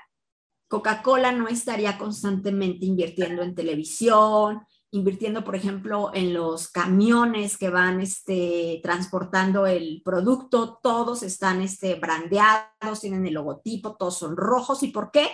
Coca-Cola 0.67 1.31
no 1.31 1.47
estaría 1.47 1.97
constantemente 1.97 2.86
invirtiendo 2.86 3.43
en 3.43 3.55
televisión, 3.55 4.62
invirtiendo, 4.95 5.43
por 5.43 5.55
ejemplo, 5.55 6.12
en 6.13 6.34
los 6.34 6.69
camiones 6.69 7.58
que 7.58 7.69
van 7.69 7.99
este, 7.99 8.79
transportando 8.81 9.67
el 9.67 10.01
producto, 10.03 10.79
todos 10.81 11.21
están 11.21 11.62
este, 11.62 11.95
brandeados, 11.95 13.01
tienen 13.01 13.25
el 13.27 13.34
logotipo, 13.34 13.97
todos 13.97 14.17
son 14.17 14.38
rojos. 14.38 14.84
¿Y 14.84 14.88
por 14.88 15.12
qué? 15.12 15.27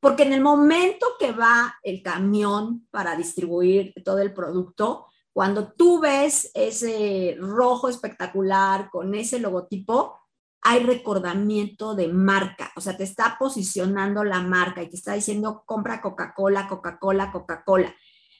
Porque 0.00 0.24
en 0.24 0.32
el 0.32 0.40
momento 0.40 1.06
que 1.20 1.30
va 1.30 1.76
el 1.84 2.02
camión 2.02 2.86
para 2.90 3.16
distribuir 3.16 3.94
todo 4.04 4.18
el 4.18 4.34
producto, 4.34 5.06
cuando 5.32 5.72
tú 5.72 6.00
ves 6.00 6.50
ese 6.54 7.36
rojo 7.38 7.88
espectacular 7.88 8.90
con 8.90 9.14
ese 9.14 9.38
logotipo, 9.38 10.18
hay 10.62 10.82
recordamiento 10.82 11.94
de 11.94 12.08
marca, 12.08 12.72
o 12.74 12.80
sea, 12.80 12.96
te 12.96 13.04
está 13.04 13.36
posicionando 13.38 14.24
la 14.24 14.40
marca 14.40 14.82
y 14.82 14.90
te 14.90 14.96
está 14.96 15.12
diciendo 15.12 15.62
compra 15.64 16.00
Coca-Cola, 16.00 16.66
Coca-Cola, 16.66 17.30
Coca-Cola. 17.30 17.94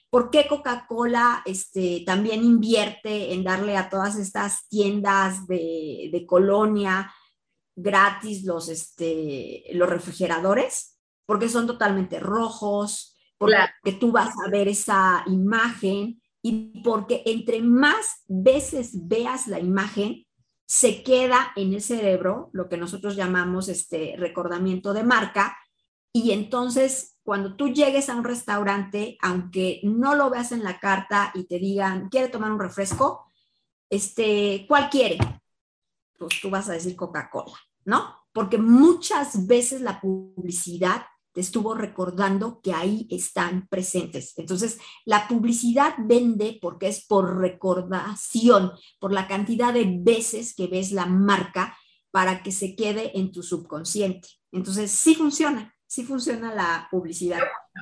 ¿Por 0.09 0.29
qué 0.29 0.47
Coca-Cola 0.47 1.43
este, 1.45 2.03
también 2.05 2.43
invierte 2.43 3.33
en 3.33 3.43
darle 3.43 3.75
a 3.75 3.89
todas 3.89 4.15
estas 4.15 4.67
tiendas 4.69 5.47
de, 5.47 6.25
colonia 6.27 7.13
gratis 7.75 8.43
los, 8.43 8.69
este, 8.69 9.63
los 9.73 9.89
refrigeradores? 9.89 10.97
Porque 11.25 11.49
son 11.49 11.67
totalmente 11.67 12.19
rojos, 12.19 13.17
porque 13.37 13.93
tú 13.99 14.11
vas 14.11 14.33
a 14.45 14.49
ver 14.49 14.67
esa 14.67 15.23
imagen 15.27 16.21
y 16.41 16.81
porque 16.81 17.23
entre 17.25 17.61
más 17.61 18.23
veces 18.27 18.91
veas 18.93 19.47
la 19.47 19.59
imagen, 19.59 20.25
se 20.65 21.03
queda 21.03 21.51
en 21.55 21.73
el 21.73 21.81
cerebro 21.81 22.49
lo 22.53 22.67
que 22.69 22.77
nosotros 22.77 23.15
llamamos 23.15 23.69
este 23.69 24.15
recordamiento 24.17 24.93
de 24.93 25.03
marca 25.03 25.57
y 26.13 26.31
entonces 26.31 27.16
cuando 27.27 27.57
tú 27.57 27.67
llegues 27.67 28.07
a 28.07 28.15
un 28.15 28.23
restaurante, 28.23 29.17
aunque 29.21 29.81
no 29.83 30.15
lo 30.15 30.29
veas 30.29 30.53
en 30.53 30.63
la 30.63 30.79
carta 30.79 31.33
y 31.35 31.43
te 31.43 31.59
digan, 31.59 32.07
¿quiere 32.07 32.29
tomar 32.29 32.53
un 32.53 32.59
refresco? 32.59 33.25
Este, 33.89 34.63
¿cuál 34.65 34.89
quiere? 34.89 35.17
Pues 36.17 36.39
tú 36.41 36.49
vas 36.49 36.69
a 36.69 36.71
decir 36.71 36.95
Coca-Cola, 36.95 37.57
¿no? 37.83 38.15
Porque 38.31 38.57
muchas 38.57 39.45
veces 39.45 39.81
la 39.81 39.99
publicidad 39.99 41.05
te 41.33 41.41
estuvo 41.41 41.73
recordando 41.75 42.61
que 42.61 42.71
ahí 42.71 43.09
están 43.11 43.67
presentes. 43.67 44.31
Entonces, 44.37 44.79
la 45.03 45.27
publicidad 45.27 45.95
vende 45.97 46.57
porque 46.61 46.87
es 46.87 47.05
por 47.05 47.39
recordación, 47.39 48.71
por 49.01 49.11
la 49.11 49.27
cantidad 49.27 49.73
de 49.73 49.97
veces 49.99 50.55
que 50.55 50.67
ves 50.67 50.93
la 50.93 51.07
marca 51.07 51.77
para 52.09 52.41
que 52.41 52.53
se 52.53 52.73
quede 52.77 53.19
en 53.19 53.33
tu 53.33 53.43
subconsciente. 53.43 54.29
Entonces, 54.53 54.91
sí 54.91 55.13
funciona 55.13 55.73
sí 55.87 56.03
funciona 56.03 56.53
la 56.53 56.87
publicidad. 56.91 57.39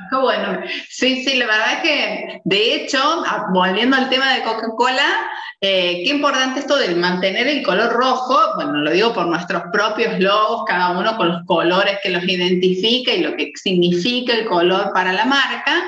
Qué 0.10 0.18
bueno. 0.18 0.60
Sí, 0.90 1.24
sí, 1.24 1.38
la 1.38 1.48
verdad 1.48 1.74
es 1.74 1.82
que, 1.82 2.42
de 2.44 2.76
hecho, 2.76 3.00
ah, 3.02 3.48
volviendo 3.52 3.96
al 3.96 4.10
tema 4.10 4.34
de 4.34 4.44
Coca-Cola, 4.44 5.30
eh, 5.62 6.04
qué 6.04 6.12
importante 6.12 6.60
esto 6.60 6.76
de 6.76 6.94
mantener 6.94 7.48
el 7.48 7.64
color 7.64 7.94
rojo, 7.94 8.38
bueno, 8.56 8.74
lo 8.74 8.92
digo 8.92 9.14
por 9.14 9.26
nuestros 9.26 9.64
propios 9.72 10.20
logos, 10.20 10.66
cada 10.68 10.92
uno 10.92 11.18
con 11.18 11.30
los 11.30 11.46
colores 11.46 11.98
que 12.04 12.10
los 12.10 12.24
identifica 12.26 13.14
y 13.14 13.22
lo 13.22 13.36
que 13.36 13.52
significa 13.56 14.34
el 14.34 14.46
color 14.46 14.92
para 14.94 15.14
la 15.14 15.26
marca, 15.26 15.84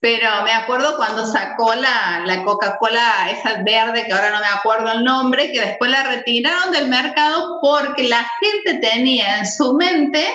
pero 0.00 0.42
me 0.42 0.52
acuerdo 0.52 0.96
cuando 0.96 1.26
sacó 1.26 1.74
la, 1.74 2.24
la 2.24 2.42
Coca-Cola, 2.42 3.30
esa 3.30 3.62
verde, 3.62 4.06
que 4.06 4.12
ahora 4.12 4.30
no 4.30 4.40
me 4.40 4.58
acuerdo 4.58 4.90
el 4.90 5.04
nombre, 5.04 5.52
que 5.52 5.60
después 5.60 5.90
la 5.90 6.02
retiraron 6.02 6.72
del 6.72 6.88
mercado 6.88 7.58
porque 7.60 8.08
la 8.08 8.26
gente 8.40 8.80
tenía 8.80 9.38
en 9.38 9.46
su 9.46 9.74
mente 9.74 10.26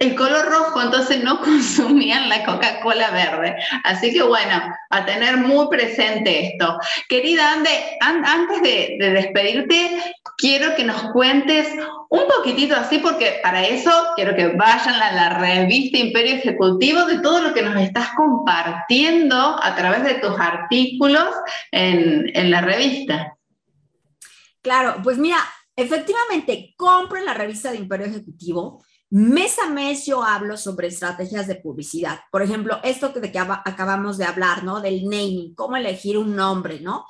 el 0.00 0.16
color 0.16 0.46
rojo, 0.46 0.80
entonces 0.80 1.22
no 1.22 1.40
consumían 1.44 2.28
la 2.28 2.44
Coca-Cola 2.44 3.10
verde. 3.10 3.54
Así 3.84 4.12
que 4.12 4.22
bueno, 4.22 4.74
a 4.88 5.06
tener 5.06 5.36
muy 5.36 5.68
presente 5.68 6.48
esto. 6.48 6.78
Querida 7.08 7.52
Ande, 7.52 7.70
antes 8.00 8.62
de, 8.62 8.96
despedirte, 8.98 10.02
quiero 10.38 10.74
que 10.74 10.84
nos 10.84 11.02
cuentes 11.12 11.68
un 12.08 12.22
poquitito 12.26 12.74
así, 12.74 12.98
porque 12.98 13.40
para 13.42 13.64
eso 13.64 13.90
quiero 14.16 14.34
que 14.34 14.48
vayan 14.48 14.94
a 14.94 15.12
la 15.12 15.38
revista 15.38 15.98
Imperio 15.98 16.36
Ejecutivo 16.36 17.04
de 17.04 17.20
todo 17.20 17.42
lo 17.42 17.54
que 17.54 17.62
nos 17.62 17.76
estás 17.76 18.08
compartiendo 18.16 19.36
a 19.62 19.76
través 19.76 20.02
de 20.02 20.14
tus 20.14 20.38
artículos 20.40 21.28
en, 21.70 22.30
en 22.34 22.50
la 22.50 22.62
revista. 22.62 23.36
Claro, 24.62 24.96
pues 25.02 25.18
mira, 25.18 25.38
efectivamente, 25.76 26.74
compren 26.76 27.26
la 27.26 27.34
revista 27.34 27.70
de 27.70 27.78
Imperio 27.78 28.06
Ejecutivo 28.06 28.82
Mes 29.12 29.58
a 29.58 29.68
mes 29.68 30.06
yo 30.06 30.22
hablo 30.22 30.56
sobre 30.56 30.86
estrategias 30.86 31.48
de 31.48 31.56
publicidad. 31.56 32.20
Por 32.30 32.42
ejemplo, 32.42 32.78
esto 32.84 33.08
de 33.08 33.32
que 33.32 33.40
acabamos 33.40 34.18
de 34.18 34.24
hablar, 34.24 34.62
¿no? 34.62 34.80
Del 34.80 35.02
naming, 35.02 35.52
cómo 35.56 35.76
elegir 35.76 36.16
un 36.16 36.36
nombre, 36.36 36.80
¿no? 36.80 37.06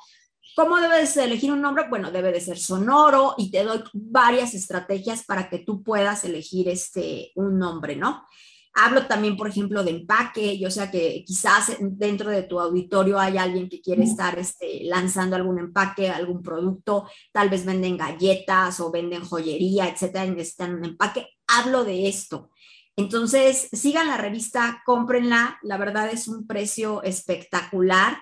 ¿Cómo 0.55 0.77
debes 0.77 1.15
elegir 1.17 1.51
un 1.51 1.61
nombre? 1.61 1.85
Bueno, 1.89 2.09
debe 2.09 2.31
de 2.31 2.41
ser 2.41 2.57
sonoro 2.57 3.35
y 3.37 3.51
te 3.51 3.63
doy 3.63 3.83
varias 3.93 4.55
estrategias 4.55 5.23
para 5.23 5.47
que 5.47 5.59
tú 5.59 5.83
puedas 5.83 6.25
elegir 6.25 6.69
este, 6.69 7.31
un 7.35 7.59
nombre, 7.59 7.95
¿no? 7.95 8.25
Hablo 8.73 9.05
también, 9.07 9.35
por 9.35 9.49
ejemplo, 9.49 9.83
de 9.83 9.91
empaque. 9.91 10.57
Yo 10.57 10.71
sé 10.71 10.89
que 10.89 11.23
quizás 11.25 11.75
dentro 11.79 12.29
de 12.29 12.43
tu 12.43 12.59
auditorio 12.59 13.19
hay 13.19 13.37
alguien 13.37 13.67
que 13.67 13.81
quiere 13.81 14.03
estar 14.03 14.39
este, 14.39 14.81
lanzando 14.85 15.35
algún 15.35 15.59
empaque, 15.59 16.09
algún 16.09 16.41
producto. 16.41 17.09
Tal 17.33 17.49
vez 17.49 17.65
venden 17.65 17.97
galletas 17.97 18.79
o 18.79 18.89
venden 18.89 19.25
joyería, 19.25 19.89
etcétera, 19.89 20.25
y 20.25 20.31
necesitan 20.31 20.75
un 20.75 20.85
empaque. 20.85 21.27
Hablo 21.47 21.83
de 21.83 22.07
esto. 22.07 22.49
Entonces, 22.95 23.67
sigan 23.73 24.07
la 24.07 24.17
revista, 24.17 24.81
cómprenla. 24.85 25.59
La 25.63 25.77
verdad 25.77 26.09
es 26.09 26.27
un 26.27 26.47
precio 26.47 27.03
espectacular 27.03 28.21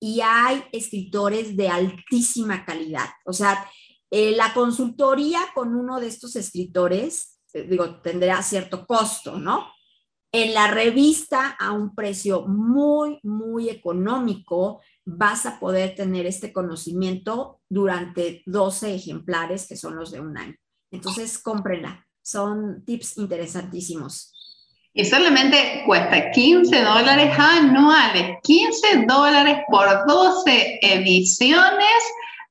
y 0.00 0.20
hay 0.20 0.62
escritores 0.72 1.56
de 1.56 1.68
altísima 1.68 2.64
calidad. 2.64 3.08
O 3.24 3.32
sea, 3.32 3.66
eh, 4.10 4.32
la 4.36 4.52
consultoría 4.52 5.40
con 5.54 5.74
uno 5.74 6.00
de 6.00 6.08
estos 6.08 6.36
escritores, 6.36 7.40
eh, 7.54 7.62
digo, 7.62 8.00
tendrá 8.02 8.42
cierto 8.42 8.86
costo, 8.86 9.38
¿no? 9.38 9.68
En 10.38 10.52
la 10.52 10.66
revista 10.66 11.56
a 11.58 11.72
un 11.72 11.94
precio 11.94 12.42
muy, 12.46 13.20
muy 13.22 13.70
económico 13.70 14.82
vas 15.06 15.46
a 15.46 15.58
poder 15.58 15.94
tener 15.94 16.26
este 16.26 16.52
conocimiento 16.52 17.62
durante 17.70 18.42
12 18.44 18.94
ejemplares 18.94 19.66
que 19.66 19.78
son 19.78 19.96
los 19.96 20.10
de 20.10 20.20
un 20.20 20.36
año. 20.36 20.54
Entonces, 20.90 21.38
cómprenla. 21.38 22.06
Son 22.20 22.84
tips 22.84 23.16
interesantísimos. 23.16 24.34
Y 24.92 25.06
solamente 25.06 25.84
cuesta 25.86 26.30
15 26.30 26.82
dólares 26.82 27.34
anuales, 27.38 28.36
15 28.42 29.06
dólares 29.08 29.60
por 29.70 29.86
12 30.06 30.80
ediciones 30.82 32.02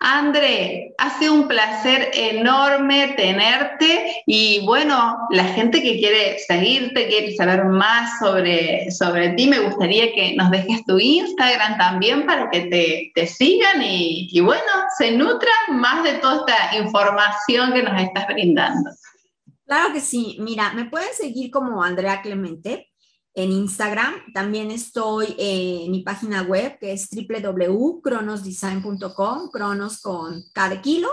André, 0.00 0.94
ha 0.98 1.18
sido 1.18 1.34
un 1.34 1.48
placer 1.48 2.10
enorme 2.12 3.14
tenerte 3.16 4.22
y 4.26 4.64
bueno, 4.64 5.16
la 5.30 5.44
gente 5.44 5.82
que 5.82 5.98
quiere 5.98 6.38
seguirte, 6.38 7.08
quiere 7.08 7.34
saber 7.34 7.64
más 7.64 8.18
sobre, 8.18 8.90
sobre 8.90 9.30
ti, 9.30 9.48
me 9.48 9.60
gustaría 9.60 10.12
que 10.12 10.34
nos 10.36 10.50
dejes 10.50 10.84
tu 10.84 10.98
Instagram 10.98 11.78
también 11.78 12.26
para 12.26 12.50
que 12.50 12.62
te, 12.62 13.12
te 13.14 13.26
sigan 13.26 13.82
y, 13.82 14.28
y 14.30 14.40
bueno, 14.40 14.62
se 14.98 15.12
nutran 15.12 15.80
más 15.80 16.04
de 16.04 16.14
toda 16.14 16.44
esta 16.46 16.76
información 16.76 17.72
que 17.72 17.82
nos 17.82 18.00
estás 18.00 18.26
brindando. 18.28 18.90
Claro 19.66 19.92
que 19.92 20.00
sí, 20.00 20.36
mira, 20.38 20.72
me 20.74 20.84
pueden 20.84 21.12
seguir 21.12 21.50
como 21.50 21.82
Andrea 21.82 22.22
Clemente 22.22 22.90
en 23.36 23.52
Instagram. 23.52 24.32
También 24.32 24.72
estoy 24.72 25.36
en 25.38 25.92
mi 25.92 26.00
página 26.00 26.42
web 26.42 26.76
que 26.80 26.92
es 26.92 27.08
www.cronosdesign.com, 27.10 29.50
cronos 29.50 30.00
con 30.00 30.42
cada 30.52 30.82
kilo. 30.82 31.08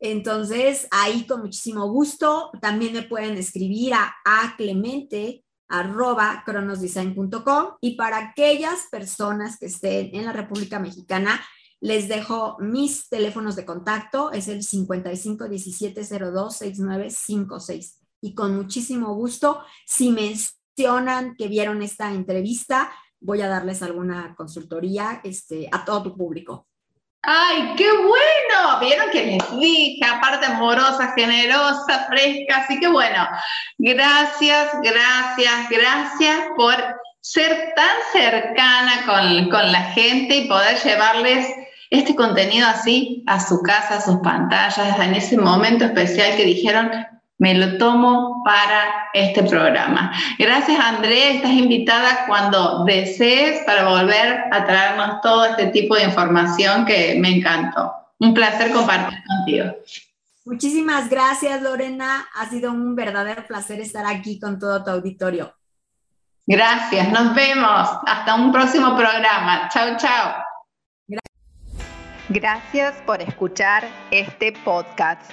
Entonces, 0.00 0.86
ahí 0.90 1.26
con 1.26 1.40
muchísimo 1.40 1.90
gusto. 1.90 2.50
También 2.60 2.92
me 2.92 3.00
pueden 3.02 3.38
escribir 3.38 3.94
a, 3.94 4.14
a 4.24 4.56
clemente 4.56 5.44
arroba 5.68 6.42
cronosdesign.com 6.44 7.76
y 7.80 7.94
para 7.94 8.18
aquellas 8.18 8.88
personas 8.90 9.56
que 9.56 9.66
estén 9.66 10.12
en 10.12 10.24
la 10.24 10.32
República 10.32 10.80
Mexicana, 10.80 11.40
les 11.80 12.08
dejo 12.08 12.56
mis 12.58 13.08
teléfonos 13.08 13.54
de 13.54 13.64
contacto, 13.64 14.32
es 14.32 14.48
el 14.48 14.64
55 14.64 15.48
17 15.48 16.02
02 16.02 16.56
6956 16.56 18.00
y 18.20 18.34
con 18.34 18.56
muchísimo 18.56 19.14
gusto, 19.14 19.62
si 19.86 20.10
me 20.10 20.32
que 21.36 21.48
vieron 21.48 21.82
esta 21.82 22.10
entrevista, 22.10 22.90
voy 23.20 23.42
a 23.42 23.48
darles 23.48 23.82
alguna 23.82 24.34
consultoría 24.34 25.20
este, 25.24 25.68
a 25.70 25.84
todo 25.84 26.02
tu 26.02 26.16
público. 26.16 26.66
¡Ay, 27.22 27.74
qué 27.76 27.90
bueno! 27.92 28.80
Vieron 28.80 29.10
que 29.10 29.26
les 29.26 29.60
dije, 29.60 30.00
aparte 30.06 30.46
amorosa, 30.46 31.12
generosa, 31.14 32.06
fresca, 32.08 32.64
así 32.64 32.80
que 32.80 32.88
bueno, 32.88 33.28
gracias, 33.76 34.70
gracias, 34.82 35.68
gracias 35.68 36.38
por 36.56 36.74
ser 37.20 37.74
tan 37.76 37.96
cercana 38.12 39.04
con, 39.04 39.50
con 39.50 39.70
la 39.70 39.82
gente 39.92 40.36
y 40.36 40.48
poder 40.48 40.78
llevarles 40.78 41.46
este 41.90 42.14
contenido 42.14 42.66
así 42.68 43.22
a 43.26 43.38
su 43.38 43.60
casa, 43.60 43.96
a 43.96 44.00
sus 44.00 44.16
pantallas, 44.20 44.98
en 44.98 45.14
ese 45.14 45.36
momento 45.36 45.84
especial 45.84 46.36
que 46.36 46.44
dijeron, 46.46 46.90
me 47.40 47.54
lo 47.54 47.78
tomo 47.78 48.42
para 48.44 49.08
este 49.14 49.42
programa. 49.44 50.12
Gracias, 50.38 50.78
Andrea. 50.78 51.30
Estás 51.30 51.52
invitada 51.52 52.26
cuando 52.26 52.84
desees 52.84 53.64
para 53.64 53.88
volver 53.88 54.44
a 54.52 54.64
traernos 54.66 55.22
todo 55.22 55.46
este 55.46 55.68
tipo 55.68 55.96
de 55.96 56.04
información 56.04 56.84
que 56.84 57.16
me 57.18 57.38
encantó. 57.38 57.92
Un 58.18 58.34
placer 58.34 58.70
compartir 58.72 59.18
contigo. 59.26 59.74
Muchísimas 60.44 61.08
gracias, 61.08 61.62
Lorena. 61.62 62.28
Ha 62.34 62.46
sido 62.50 62.72
un 62.72 62.94
verdadero 62.94 63.46
placer 63.46 63.80
estar 63.80 64.04
aquí 64.04 64.38
con 64.38 64.58
todo 64.58 64.84
tu 64.84 64.90
auditorio. 64.90 65.54
Gracias, 66.46 67.08
nos 67.08 67.34
vemos. 67.34 67.88
Hasta 68.06 68.34
un 68.34 68.52
próximo 68.52 68.94
programa. 68.94 69.70
Chao, 69.72 69.96
chao. 69.96 70.44
Gracias 72.28 72.94
por 73.06 73.22
escuchar 73.22 73.88
este 74.10 74.52
podcast. 74.52 75.32